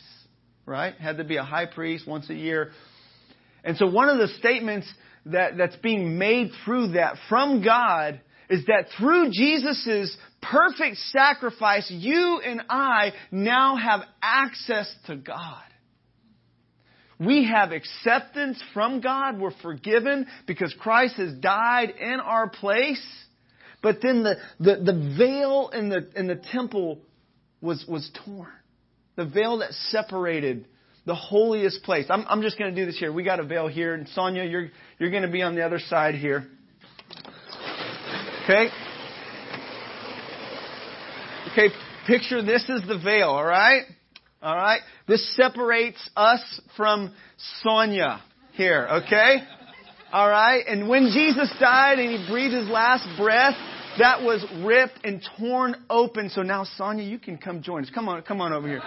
right? 0.66 0.94
Had 0.94 1.18
to 1.18 1.24
be 1.24 1.36
a 1.36 1.44
high 1.44 1.66
priest 1.66 2.06
once 2.06 2.28
a 2.30 2.34
year. 2.34 2.72
And 3.62 3.76
so 3.76 3.86
one 3.86 4.08
of 4.08 4.18
the 4.18 4.28
statements 4.38 4.86
that, 5.26 5.56
that's 5.56 5.76
being 5.76 6.18
made 6.18 6.50
through 6.64 6.92
that 6.92 7.16
from 7.28 7.62
God 7.62 8.20
is 8.50 8.66
that 8.66 8.86
through 8.98 9.30
Jesus' 9.30 10.16
perfect 10.42 10.98
sacrifice, 11.10 11.90
you 11.90 12.40
and 12.44 12.62
I 12.68 13.12
now 13.30 13.76
have 13.76 14.00
access 14.22 14.92
to 15.06 15.16
God. 15.16 15.62
We 17.18 17.44
have 17.46 17.72
acceptance 17.72 18.62
from 18.74 19.00
God. 19.00 19.40
We're 19.40 19.56
forgiven 19.62 20.26
because 20.46 20.74
Christ 20.78 21.16
has 21.16 21.32
died 21.34 21.90
in 21.90 22.20
our 22.20 22.50
place. 22.50 23.04
But 23.82 23.98
then 24.02 24.24
the, 24.24 24.36
the, 24.58 24.76
the 24.76 25.14
veil 25.16 25.70
in 25.72 25.88
the, 25.88 26.08
in 26.16 26.26
the 26.26 26.40
temple 26.52 27.00
was, 27.60 27.84
was 27.88 28.10
torn. 28.24 28.48
The 29.16 29.26
veil 29.26 29.58
that 29.58 29.72
separated 29.72 30.66
the 31.06 31.14
holiest 31.14 31.82
place. 31.82 32.06
I'm, 32.08 32.24
I'm 32.28 32.42
just 32.42 32.58
going 32.58 32.74
to 32.74 32.80
do 32.80 32.86
this 32.86 32.98
here. 32.98 33.12
We 33.12 33.24
got 33.24 33.40
a 33.40 33.44
veil 33.44 33.68
here. 33.68 33.94
And 33.94 34.08
Sonia, 34.08 34.44
you're, 34.44 34.68
you're 34.98 35.10
going 35.10 35.22
to 35.22 35.30
be 35.30 35.42
on 35.42 35.54
the 35.54 35.62
other 35.62 35.78
side 35.78 36.14
here. 36.14 36.46
Okay? 38.44 38.68
Okay, 41.52 41.68
picture 42.06 42.42
this 42.42 42.68
is 42.68 42.82
the 42.88 42.98
veil, 42.98 43.28
all 43.28 43.44
right? 43.44 43.82
All 44.42 44.56
right? 44.56 44.80
This 45.06 45.36
separates 45.36 46.10
us 46.16 46.60
from 46.76 47.14
Sonia 47.62 48.20
here, 48.52 48.88
okay? 49.04 49.36
All 50.12 50.28
right? 50.28 50.64
And 50.66 50.88
when 50.88 51.10
Jesus 51.14 51.54
died 51.60 51.98
and 51.98 52.18
he 52.18 52.30
breathed 52.30 52.54
his 52.54 52.68
last 52.68 53.06
breath, 53.18 53.54
that 53.98 54.22
was 54.22 54.44
ripped 54.64 55.00
and 55.04 55.22
torn 55.38 55.76
open. 55.88 56.30
So 56.30 56.42
now, 56.42 56.64
Sonia, 56.76 57.04
you 57.04 57.18
can 57.18 57.38
come 57.38 57.62
join 57.62 57.84
us. 57.84 57.90
Come 57.94 58.08
on, 58.08 58.22
come 58.22 58.40
on 58.40 58.52
over 58.52 58.66
here. 58.66 58.82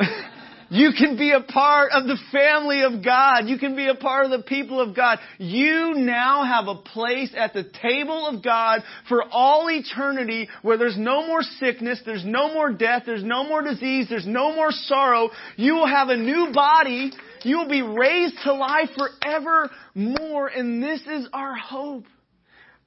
you 0.70 0.90
can 0.96 1.16
be 1.16 1.32
a 1.32 1.40
part 1.40 1.92
of 1.92 2.04
the 2.04 2.18
family 2.32 2.82
of 2.82 3.04
God. 3.04 3.46
You 3.46 3.58
can 3.58 3.76
be 3.76 3.88
a 3.88 3.94
part 3.94 4.24
of 4.24 4.30
the 4.30 4.42
people 4.42 4.80
of 4.80 4.96
God. 4.96 5.18
You 5.38 5.94
now 5.94 6.44
have 6.44 6.66
a 6.68 6.76
place 6.76 7.32
at 7.36 7.52
the 7.52 7.64
table 7.82 8.26
of 8.26 8.42
God 8.42 8.82
for 9.08 9.22
all 9.30 9.68
eternity 9.70 10.48
where 10.62 10.76
there's 10.76 10.98
no 10.98 11.26
more 11.26 11.42
sickness, 11.42 12.00
there's 12.04 12.24
no 12.24 12.52
more 12.52 12.72
death, 12.72 13.02
there's 13.06 13.24
no 13.24 13.44
more 13.44 13.62
disease, 13.62 14.06
there's 14.08 14.26
no 14.26 14.54
more 14.54 14.70
sorrow. 14.70 15.30
You 15.56 15.74
will 15.74 15.88
have 15.88 16.08
a 16.08 16.16
new 16.16 16.52
body. 16.52 17.12
You 17.44 17.58
will 17.58 17.68
be 17.68 17.82
raised 17.82 18.36
to 18.44 18.54
life 18.54 18.90
forevermore. 18.96 20.48
And 20.48 20.82
this 20.82 21.00
is 21.02 21.28
our 21.32 21.56
hope. 21.56 22.04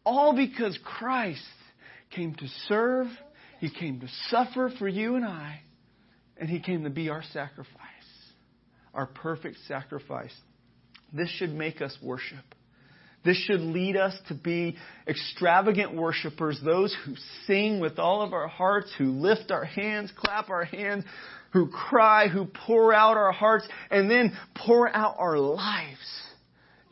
All 0.05 0.35
because 0.35 0.77
Christ 0.83 1.41
came 2.11 2.35
to 2.35 2.47
serve, 2.67 3.07
He 3.59 3.69
came 3.69 3.99
to 4.01 4.07
suffer 4.29 4.71
for 4.77 4.87
you 4.87 5.15
and 5.15 5.25
I, 5.25 5.61
and 6.37 6.47
He 6.49 6.59
came 6.59 6.83
to 6.83 6.89
be 6.89 7.09
our 7.09 7.23
sacrifice, 7.33 7.71
our 8.93 9.07
perfect 9.07 9.57
sacrifice. 9.67 10.33
This 11.11 11.29
should 11.29 11.53
make 11.53 11.81
us 11.81 11.97
worship. 12.03 12.43
This 13.23 13.37
should 13.37 13.61
lead 13.61 13.97
us 13.97 14.15
to 14.27 14.35
be 14.35 14.77
extravagant 15.07 15.95
worshipers, 15.95 16.59
those 16.63 16.95
who 17.05 17.15
sing 17.47 17.79
with 17.79 17.97
all 17.97 18.21
of 18.21 18.33
our 18.33 18.47
hearts, 18.47 18.91
who 18.99 19.05
lift 19.05 19.49
our 19.49 19.65
hands, 19.65 20.13
clap 20.15 20.49
our 20.49 20.63
hands, 20.63 21.03
who 21.51 21.67
cry, 21.67 22.27
who 22.27 22.45
pour 22.45 22.93
out 22.93 23.17
our 23.17 23.31
hearts, 23.31 23.67
and 23.89 24.11
then 24.11 24.37
pour 24.53 24.95
out 24.95 25.15
our 25.17 25.39
lives 25.39 26.21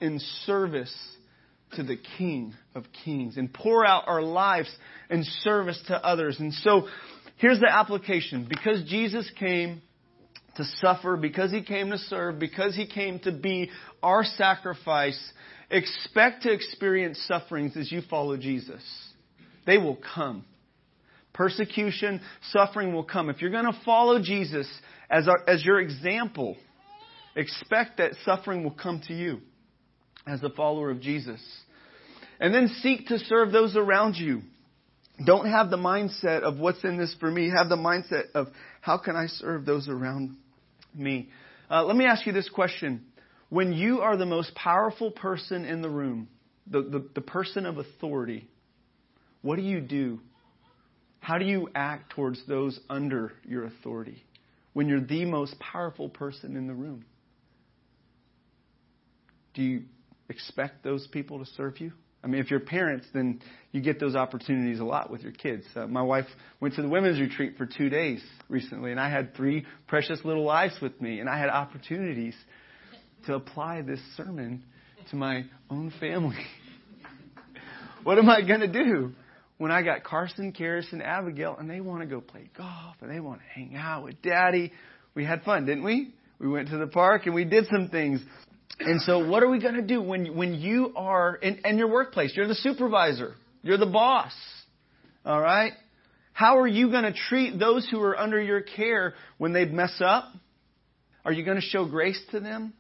in 0.02 0.20
service 0.46 1.13
to 1.76 1.84
the 1.84 1.98
King 2.18 2.54
of 2.76 2.86
Kings 3.04 3.38
and 3.38 3.54
pour 3.54 3.86
out 3.86 4.04
our 4.08 4.22
lives 4.22 4.74
in 5.10 5.24
service 5.42 5.82
to 5.88 6.06
others. 6.06 6.40
And 6.40 6.54
so 6.54 6.88
here's 7.38 7.60
the 7.60 7.72
application. 7.72 8.48
Because 8.50 8.84
Jesus 8.88 9.30
came 9.40 9.82
to 10.56 10.64
suffer, 10.82 11.18
because 11.18 11.52
he 11.52 11.64
came 11.64 11.90
to 11.90 11.98
serve, 11.98 12.40
because 12.40 12.76
he 12.76 12.88
came 12.88 13.20
to 13.20 13.32
be 13.32 13.70
our 14.02 14.24
sacrifice, 14.24 15.20
expect 15.70 16.44
to 16.44 16.52
experience 16.52 17.24
sufferings 17.28 17.76
as 17.76 17.92
you 17.92 18.02
follow 18.10 18.38
Jesus. 18.38 18.84
They 19.66 19.78
will 19.78 19.98
come. 20.14 20.46
Persecution, 21.34 22.22
suffering 22.52 22.94
will 22.94 23.04
come. 23.04 23.30
If 23.30 23.42
you're 23.42 23.50
going 23.50 23.66
to 23.66 23.80
follow 23.84 24.22
Jesus 24.22 24.68
as, 25.10 25.28
our, 25.28 25.50
as 25.50 25.66
your 25.66 25.82
example, 25.82 26.56
expect 27.36 27.98
that 27.98 28.12
suffering 28.24 28.64
will 28.64 28.76
come 28.76 29.02
to 29.08 29.14
you 29.14 29.40
as 30.28 30.44
a 30.44 30.50
follower 30.50 30.92
of 30.92 31.02
Jesus. 31.02 31.42
And 32.44 32.54
then 32.54 32.68
seek 32.82 33.08
to 33.08 33.20
serve 33.20 33.54
those 33.54 33.78
around 33.78 34.18
you. 34.18 34.42
Don't 35.26 35.50
have 35.50 35.70
the 35.70 35.78
mindset 35.78 36.42
of 36.42 36.60
what's 36.60 36.84
in 36.84 36.98
this 36.98 37.16
for 37.18 37.32
me. 37.32 37.50
Have 37.50 37.70
the 37.70 37.78
mindset 37.78 38.32
of 38.36 38.48
how 38.82 38.98
can 38.98 39.16
I 39.16 39.28
serve 39.28 39.66
those 39.66 39.88
around 39.88 40.36
me. 40.94 41.30
Uh, 41.72 41.86
let 41.86 41.96
me 41.96 42.04
ask 42.04 42.28
you 42.28 42.34
this 42.34 42.50
question. 42.50 43.06
When 43.48 43.72
you 43.72 44.02
are 44.02 44.18
the 44.18 44.26
most 44.26 44.54
powerful 44.56 45.10
person 45.10 45.64
in 45.64 45.82
the 45.82 45.90
room, 45.90 46.28
the, 46.68 46.82
the, 46.82 47.08
the 47.16 47.22
person 47.22 47.66
of 47.66 47.78
authority, 47.78 48.50
what 49.42 49.56
do 49.56 49.62
you 49.62 49.80
do? 49.80 50.20
How 51.22 51.38
do 51.38 51.46
you 51.46 51.70
act 51.74 52.12
towards 52.12 52.46
those 52.46 52.78
under 52.90 53.32
your 53.48 53.64
authority 53.68 54.22
when 54.74 54.90
you're 54.90 55.00
the 55.00 55.24
most 55.24 55.58
powerful 55.60 56.10
person 56.10 56.58
in 56.58 56.68
the 56.68 56.74
room? 56.74 57.06
Do 59.54 59.62
you 59.62 59.84
expect 60.28 60.84
those 60.84 61.08
people 61.08 61.40
to 61.40 61.46
serve 61.46 61.80
you? 61.80 61.94
I 62.24 62.28
mean, 62.28 62.40
if 62.40 62.50
you're 62.50 62.62
parents, 62.62 63.06
then 63.14 63.42
you 63.72 63.82
get 63.82 64.00
those 64.00 64.16
opportunities 64.16 64.80
a 64.80 64.86
lot 64.86 65.12
with 65.12 65.22
your 65.22 65.34
kids. 65.34 65.66
Uh, 65.76 65.88
my 65.88 66.02
wife 66.02 66.26
went 66.62 66.76
to 66.76 66.82
the 66.82 66.88
women's 66.88 67.20
retreat 67.20 67.56
for 67.58 67.66
two 67.66 67.90
days 67.90 68.24
recently, 68.48 68.92
and 68.92 69.00
I 69.00 69.10
had 69.10 69.36
three 69.36 69.66
precious 69.88 70.20
little 70.24 70.46
lives 70.46 70.76
with 70.82 71.00
me, 71.02 71.20
and 71.20 71.30
I 71.30 71.38
had 71.38 71.50
opportunities 71.50 72.36
to 73.26 73.36
apply 73.36 73.82
this 73.82 74.00
sermon 74.16 74.64
to 75.10 75.16
my 75.18 75.46
own 75.70 75.92
family. 76.00 76.38
what 78.04 78.18
am 78.18 78.30
I 78.30 78.42
going 78.42 78.62
to 78.62 78.72
do 78.72 79.12
when 79.58 79.72
I 79.72 79.82
got 79.82 80.04
Carson, 80.04 80.54
Karis, 80.54 80.92
and 80.94 81.04
Abigail, 81.04 81.58
and 81.60 81.70
they 81.70 81.82
want 81.82 82.02
to 82.02 82.08
go 82.08 82.22
play 82.22 82.50
golf, 82.58 82.96
and 83.02 83.12
they 83.12 83.20
want 83.20 83.42
to 83.42 83.48
hang 83.48 83.76
out 83.76 84.06
with 84.06 84.22
Daddy? 84.22 84.72
We 85.14 85.26
had 85.26 85.44
fun, 85.44 85.66
didn't 85.66 85.84
we? 85.84 86.14
We 86.40 86.48
went 86.48 86.70
to 86.70 86.78
the 86.78 86.88
park 86.88 87.26
and 87.26 87.36
we 87.36 87.46
did 87.46 87.68
some 87.72 87.90
things. 87.90 88.22
And 88.80 89.02
so, 89.02 89.28
what 89.28 89.44
are 89.44 89.50
we 89.50 89.60
going 89.60 89.76
to 89.76 89.82
do 89.82 90.02
when 90.02 90.36
when 90.36 90.56
you 90.56 90.94
are 90.96 91.36
in, 91.36 91.62
in 91.64 91.78
your 91.78 91.90
workplace? 91.90 92.34
You're 92.36 92.48
the 92.48 92.56
supervisor. 92.56 93.36
You're 93.62 93.78
the 93.78 93.86
boss. 93.86 94.34
All 95.26 95.40
right. 95.40 95.74
How 96.34 96.58
are 96.58 96.68
you 96.68 96.90
going 96.90 97.04
to 97.04 97.14
treat 97.14 97.60
those 97.60 97.88
who 97.90 98.02
are 98.02 98.18
under 98.18 98.42
your 98.42 98.62
care 98.62 99.14
when 99.38 99.54
they 99.54 99.66
mess 99.66 100.02
up? 100.04 100.26
Are 101.24 101.32
you 101.32 101.46
going 101.46 101.58
to 101.58 101.66
show 101.66 101.86
grace 101.86 102.20
to 102.32 102.40
them? 102.40 102.74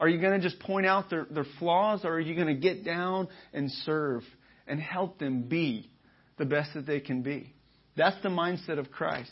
Are 0.00 0.08
you 0.08 0.20
going 0.20 0.40
to 0.40 0.46
just 0.46 0.60
point 0.60 0.86
out 0.86 1.10
their, 1.10 1.26
their 1.30 1.46
flaws, 1.58 2.00
or 2.04 2.14
are 2.14 2.20
you 2.20 2.34
going 2.34 2.48
to 2.48 2.60
get 2.60 2.84
down 2.84 3.28
and 3.52 3.70
serve 3.70 4.22
and 4.66 4.80
help 4.80 5.18
them 5.18 5.42
be 5.42 5.90
the 6.38 6.44
best 6.44 6.74
that 6.74 6.86
they 6.86 7.00
can 7.00 7.22
be? 7.22 7.52
That's 7.96 8.20
the 8.22 8.28
mindset 8.30 8.78
of 8.78 8.90
Christ. 8.90 9.30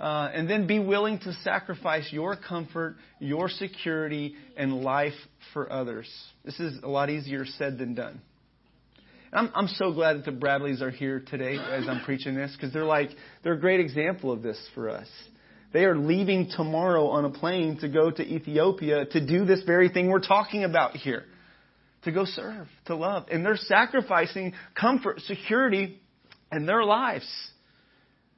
Uh, 0.00 0.28
and 0.34 0.50
then 0.50 0.66
be 0.66 0.80
willing 0.80 1.20
to 1.20 1.32
sacrifice 1.44 2.08
your 2.10 2.36
comfort, 2.36 2.96
your 3.20 3.48
security, 3.48 4.34
and 4.56 4.82
life 4.82 5.12
for 5.52 5.70
others. 5.72 6.08
This 6.44 6.58
is 6.58 6.82
a 6.82 6.88
lot 6.88 7.10
easier 7.10 7.44
said 7.46 7.78
than 7.78 7.94
done. 7.94 8.20
I'm, 9.32 9.50
I'm 9.54 9.68
so 9.68 9.92
glad 9.92 10.18
that 10.18 10.24
the 10.24 10.32
Bradleys 10.32 10.80
are 10.80 10.90
here 10.90 11.22
today 11.28 11.56
as 11.56 11.88
I'm 11.88 12.04
preaching 12.04 12.34
this 12.34 12.52
because 12.52 12.72
they're 12.72 12.84
like 12.84 13.10
they're 13.42 13.54
a 13.54 13.60
great 13.60 13.80
example 13.80 14.32
of 14.32 14.42
this 14.42 14.58
for 14.74 14.88
us. 14.88 15.08
They 15.72 15.84
are 15.84 15.96
leaving 15.96 16.50
tomorrow 16.56 17.08
on 17.08 17.24
a 17.24 17.30
plane 17.30 17.78
to 17.80 17.88
go 17.88 18.10
to 18.10 18.22
Ethiopia 18.22 19.06
to 19.06 19.26
do 19.26 19.44
this 19.44 19.64
very 19.64 19.88
thing 19.88 20.08
we're 20.08 20.20
talking 20.20 20.62
about 20.62 20.96
here. 20.96 21.24
To 22.04 22.12
go 22.12 22.24
serve, 22.24 22.68
to 22.86 22.94
love. 22.94 23.26
And 23.30 23.44
they're 23.44 23.56
sacrificing 23.56 24.52
comfort, 24.78 25.20
security, 25.22 26.00
and 26.52 26.68
their 26.68 26.84
lives 26.84 27.26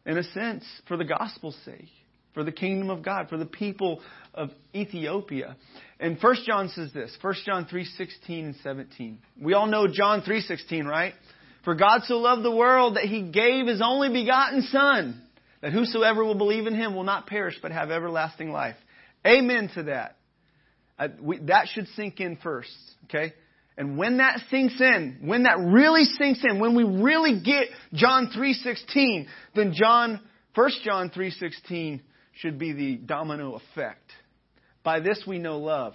in 0.07 0.17
a 0.17 0.23
sense, 0.23 0.65
for 0.87 0.97
the 0.97 1.05
gospel's 1.05 1.57
sake, 1.65 1.89
for 2.33 2.45
the 2.45 2.53
kingdom 2.53 2.91
of 2.91 3.03
God, 3.03 3.29
for 3.29 3.37
the 3.37 3.45
people 3.45 4.01
of 4.33 4.51
Ethiopia. 4.75 5.57
And 5.99 6.17
1 6.21 6.37
John 6.47 6.69
says 6.69 6.93
this, 6.93 7.17
1 7.21 7.35
John 7.45 7.67
3:16 7.67 8.45
and 8.45 8.57
17. 8.63 9.19
We 9.41 9.55
all 9.55 9.67
know 9.67 9.87
John 9.89 10.23
3:16, 10.23 10.87
right? 10.87 11.15
For 11.65 11.75
God 11.75 12.05
so 12.05 12.19
loved 12.19 12.45
the 12.45 12.55
world 12.55 12.97
that 12.97 13.05
he 13.05 13.23
gave 13.23 13.67
his 13.67 13.83
only 13.83 14.09
begotten 14.09 14.63
son, 14.63 15.21
that 15.61 15.73
whosoever 15.73 16.25
will 16.25 16.37
believe 16.37 16.69
in 16.69 16.75
him 16.75 16.95
will 16.95 17.05
not 17.05 17.27
perish 17.27 17.59
but 17.61 17.73
have 17.73 17.91
everlasting 17.91 18.53
life. 18.53 18.77
Amen 19.27 19.69
to 19.75 19.83
that. 19.85 20.17
Uh, 20.99 21.09
we, 21.21 21.39
that 21.41 21.67
should 21.69 21.89
sink 21.89 22.21
in 22.21 22.37
first, 22.37 22.71
okay? 23.05 23.35
And 23.79 23.99
when 23.99 24.19
that 24.19 24.41
sinks 24.51 24.81
in, 24.81 25.19
when 25.23 25.43
that 25.43 25.59
really 25.59 26.05
sinks 26.05 26.43
in, 26.49 26.61
when 26.61 26.75
we 26.75 26.85
really 26.85 27.41
get 27.41 27.69
John 27.93 28.29
3:16, 28.29 29.27
then 29.55 29.75
John 29.75 30.21
1 30.55 30.71
John 30.83 31.11
3:16 31.11 32.01
should 32.37 32.59
be 32.59 32.73
the 32.73 32.97
domino 32.97 33.55
effect. 33.55 34.11
By 34.83 35.01
this 35.01 35.27
we 35.27 35.39
know 35.39 35.59
love, 35.59 35.95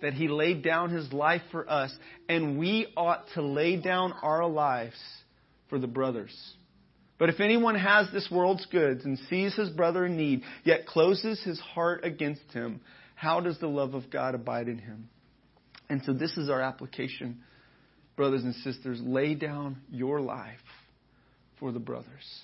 that 0.00 0.12
he 0.12 0.28
laid 0.28 0.62
down 0.62 0.90
his 0.90 1.12
life 1.12 1.42
for 1.50 1.68
us, 1.68 1.96
and 2.28 2.58
we 2.58 2.86
ought 2.96 3.24
to 3.34 3.42
lay 3.42 3.76
down 3.76 4.12
our 4.22 4.46
lives 4.46 4.98
for 5.68 5.78
the 5.78 5.86
brothers. 5.88 6.54
But 7.18 7.30
if 7.30 7.40
anyone 7.40 7.74
has 7.74 8.10
this 8.12 8.30
world's 8.30 8.66
goods 8.66 9.04
and 9.04 9.18
sees 9.28 9.54
his 9.56 9.70
brother 9.70 10.06
in 10.06 10.16
need, 10.16 10.44
yet 10.62 10.86
closes 10.86 11.42
his 11.42 11.58
heart 11.58 12.04
against 12.04 12.52
him, 12.52 12.80
how 13.16 13.40
does 13.40 13.58
the 13.58 13.66
love 13.66 13.94
of 13.94 14.08
God 14.08 14.36
abide 14.36 14.68
in 14.68 14.78
him? 14.78 15.08
And 15.88 16.02
so 16.04 16.12
this 16.12 16.36
is 16.36 16.50
our 16.50 16.60
application, 16.60 17.38
brothers 18.16 18.44
and 18.44 18.54
sisters. 18.56 19.00
Lay 19.02 19.34
down 19.34 19.78
your 19.90 20.20
life 20.20 20.58
for 21.58 21.72
the 21.72 21.78
brothers, 21.78 22.42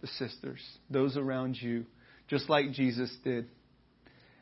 the 0.00 0.06
sisters, 0.06 0.60
those 0.90 1.16
around 1.16 1.56
you, 1.60 1.84
just 2.28 2.48
like 2.48 2.72
Jesus 2.72 3.14
did. 3.22 3.46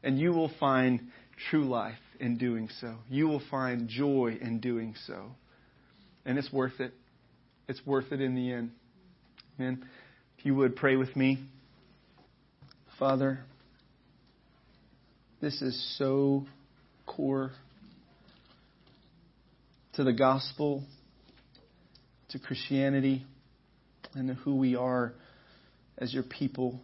And 0.03 0.19
you 0.19 0.33
will 0.33 0.51
find 0.61 1.09
true 1.51 1.65
life 1.65 1.99
in 2.21 2.39
doing 2.39 2.69
so. 2.81 2.97
You 3.09 3.27
will 3.27 3.43
find 3.51 3.89
joy 3.89 4.39
in 4.41 4.61
doing 4.61 4.95
so. 5.07 5.33
And 6.25 6.39
it's 6.39 6.53
worth 6.53 6.81
it. 6.81 6.95
It's 7.69 7.85
worth 7.85 8.13
it 8.13 8.21
in 8.21 8.35
the 8.35 8.53
end. 8.53 8.71
Amen. 9.59 9.85
If 10.39 10.47
you 10.47 10.55
would 10.55 10.77
pray 10.77 10.97
with 10.97 11.15
me. 11.17 11.39
Father, 12.99 13.41
this 15.41 15.61
is 15.63 15.97
so 15.99 16.47
core 17.07 17.51
to 19.97 20.05
the 20.05 20.13
gospel, 20.13 20.83
to 22.31 22.39
Christianity, 22.39 23.25
and 24.15 24.29
to 24.29 24.35
who 24.35 24.57
we 24.57 24.77
are 24.77 25.15
as 25.99 26.13
your 26.13 26.23
people. 26.23 26.81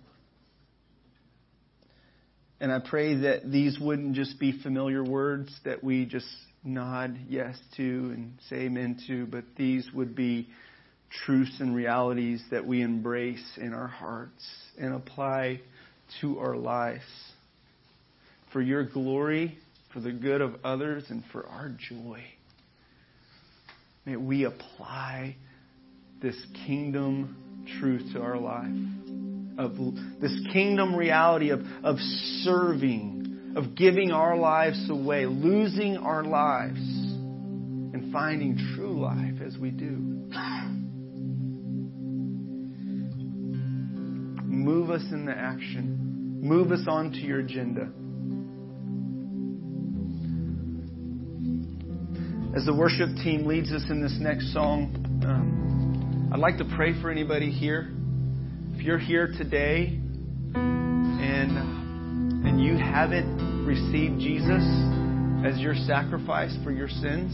And 2.60 2.70
I 2.70 2.78
pray 2.78 3.16
that 3.22 3.50
these 3.50 3.78
wouldn't 3.80 4.14
just 4.14 4.38
be 4.38 4.60
familiar 4.62 5.02
words 5.02 5.50
that 5.64 5.82
we 5.82 6.04
just 6.04 6.28
nod 6.62 7.18
yes 7.28 7.56
to 7.76 7.82
and 7.82 8.38
say 8.48 8.62
amen 8.62 9.00
to, 9.06 9.26
but 9.26 9.44
these 9.56 9.88
would 9.94 10.14
be 10.14 10.48
truths 11.24 11.56
and 11.58 11.74
realities 11.74 12.42
that 12.50 12.66
we 12.66 12.82
embrace 12.82 13.44
in 13.56 13.72
our 13.72 13.88
hearts 13.88 14.46
and 14.78 14.94
apply 14.94 15.60
to 16.20 16.38
our 16.38 16.56
lives. 16.56 17.02
For 18.52 18.60
your 18.60 18.84
glory, 18.84 19.58
for 19.92 20.00
the 20.00 20.12
good 20.12 20.40
of 20.40 20.56
others, 20.62 21.04
and 21.08 21.24
for 21.32 21.46
our 21.46 21.70
joy. 21.70 22.22
May 24.06 24.16
we 24.16 24.44
apply 24.44 25.36
this 26.22 26.36
kingdom 26.66 27.66
truth 27.80 28.12
to 28.14 28.20
our 28.20 28.38
life. 28.38 28.74
Of 29.58 29.76
this 30.20 30.32
kingdom 30.52 30.94
reality 30.96 31.50
of, 31.50 31.60
of 31.84 31.96
serving, 32.42 33.52
of 33.56 33.74
giving 33.76 34.10
our 34.10 34.36
lives 34.36 34.88
away, 34.88 35.26
losing 35.26 35.98
our 35.98 36.24
lives, 36.24 36.78
and 36.78 38.10
finding 38.12 38.56
true 38.74 38.98
life 38.98 39.42
as 39.44 39.58
we 39.58 39.70
do. 39.70 40.10
Move 44.46 44.90
us 44.90 45.02
in 45.12 45.26
the 45.26 45.36
action. 45.36 46.38
Move 46.40 46.72
us 46.72 46.86
onto 46.88 47.18
your 47.18 47.40
agenda. 47.40 47.90
As 52.54 52.64
the 52.66 52.74
worship 52.74 53.08
team 53.22 53.46
leads 53.46 53.70
us 53.70 53.84
in 53.90 54.02
this 54.02 54.16
next 54.18 54.52
song, 54.52 54.90
um, 55.24 56.30
I'd 56.32 56.40
like 56.40 56.58
to 56.58 56.64
pray 56.76 57.00
for 57.00 57.08
anybody 57.08 57.50
here. 57.50 57.92
If 58.74 58.82
you're 58.82 58.98
here 58.98 59.28
today 59.38 60.00
and 60.54 61.80
and 62.42 62.60
you 62.60 62.76
haven't 62.76 63.66
received 63.66 64.18
Jesus 64.18 64.64
as 65.46 65.60
your 65.60 65.74
sacrifice 65.86 66.56
for 66.64 66.72
your 66.72 66.88
sins, 66.88 67.32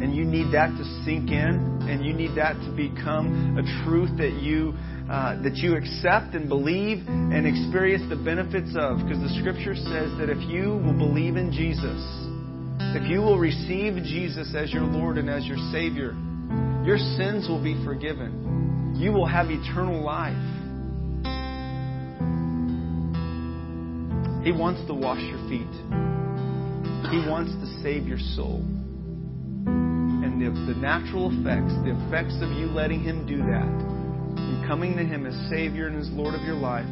and 0.00 0.14
you 0.14 0.24
need 0.24 0.52
that 0.54 0.68
to 0.76 0.84
sink 1.04 1.30
in, 1.30 1.88
and 1.90 2.04
you 2.04 2.12
need 2.12 2.36
that 2.36 2.54
to 2.54 2.70
become 2.76 3.58
a 3.58 3.84
truth 3.84 4.16
that 4.18 4.38
you 4.40 4.74
uh, 5.10 5.42
that 5.42 5.56
you 5.56 5.74
accept 5.74 6.36
and 6.36 6.48
believe 6.48 6.98
and 7.08 7.46
experience 7.48 8.08
the 8.08 8.22
benefits 8.22 8.76
of, 8.78 8.98
because 8.98 9.18
the 9.18 9.40
Scripture 9.40 9.74
says 9.74 10.14
that 10.18 10.30
if 10.30 10.38
you 10.48 10.78
will 10.86 10.96
believe 10.96 11.34
in 11.34 11.50
Jesus 11.50 12.29
if 12.94 13.08
you 13.08 13.20
will 13.20 13.38
receive 13.38 13.94
Jesus 14.02 14.54
as 14.56 14.72
your 14.72 14.82
Lord 14.82 15.18
and 15.18 15.30
as 15.30 15.44
your 15.46 15.58
Savior, 15.70 16.16
your 16.84 16.98
sins 16.98 17.48
will 17.48 17.62
be 17.62 17.82
forgiven. 17.84 18.94
You 18.96 19.12
will 19.12 19.26
have 19.26 19.46
eternal 19.50 20.02
life. 20.02 20.36
He 24.44 24.52
wants 24.52 24.80
to 24.88 24.94
wash 24.94 25.20
your 25.20 25.38
feet. 25.48 25.70
He 27.12 27.18
wants 27.28 27.52
to 27.52 27.82
save 27.82 28.08
your 28.08 28.18
soul. 28.34 28.64
And 29.66 30.40
the, 30.40 30.72
the 30.72 30.78
natural 30.80 31.28
effects, 31.28 31.74
the 31.84 31.92
effects 32.06 32.36
of 32.40 32.50
you 32.56 32.66
letting 32.66 33.02
Him 33.02 33.26
do 33.26 33.38
that, 33.38 33.68
and 34.38 34.66
coming 34.66 34.96
to 34.96 35.04
Him 35.04 35.26
as 35.26 35.34
Savior 35.50 35.88
and 35.88 36.00
as 36.00 36.08
Lord 36.10 36.34
of 36.34 36.42
your 36.42 36.56
life, 36.56 36.86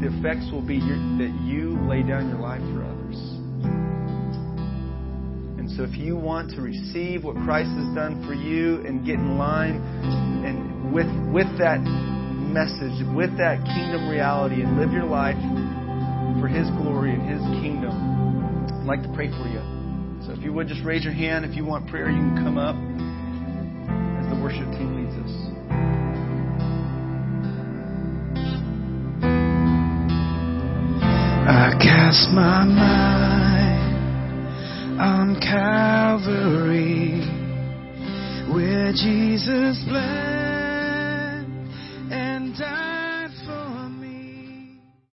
the 0.00 0.12
effects 0.18 0.50
will 0.52 0.66
be 0.66 0.76
your, 0.76 0.96
that 1.18 1.32
you 1.42 1.78
lay 1.88 2.02
down 2.02 2.28
your 2.28 2.38
life 2.38 2.60
for 2.74 2.84
others. 2.84 2.89
So 5.76 5.84
if 5.84 5.96
you 5.96 6.16
want 6.16 6.50
to 6.50 6.60
receive 6.60 7.24
what 7.24 7.36
Christ 7.36 7.70
has 7.70 7.94
done 7.94 8.24
for 8.26 8.34
you 8.34 8.84
and 8.84 9.04
get 9.06 9.14
in 9.14 9.38
line 9.38 9.76
and 10.44 10.92
with 10.92 11.06
with 11.32 11.46
that 11.58 11.80
message, 11.80 13.06
with 13.14 13.36
that 13.38 13.62
kingdom 13.64 14.08
reality 14.08 14.62
and 14.62 14.78
live 14.78 14.92
your 14.92 15.04
life 15.06 15.38
for 16.40 16.48
his 16.48 16.68
glory 16.70 17.12
and 17.12 17.22
his 17.22 17.40
kingdom, 17.62 17.94
I'd 18.80 18.86
like 18.86 19.02
to 19.02 19.12
pray 19.14 19.30
for 19.30 19.46
you. 19.46 19.62
So 20.26 20.32
if 20.32 20.42
you 20.44 20.52
would 20.52 20.68
just 20.68 20.84
raise 20.84 21.04
your 21.04 21.14
hand. 21.14 21.44
If 21.44 21.56
you 21.56 21.64
want 21.64 21.88
prayer, 21.88 22.10
you 22.10 22.18
can 22.18 22.36
come 22.44 22.58
up 22.58 22.76
as 24.20 24.26
the 24.28 24.42
worship 24.42 24.68
team 24.76 25.00
leads 25.00 25.16
us. 25.16 25.30
I 31.48 31.72
cast 31.80 32.30
my 32.34 32.64
mind 32.64 33.59
on 35.00 35.34
Calvary 35.40 37.20
where 38.52 38.92
Jesus 38.92 39.82
bled. 39.88 40.39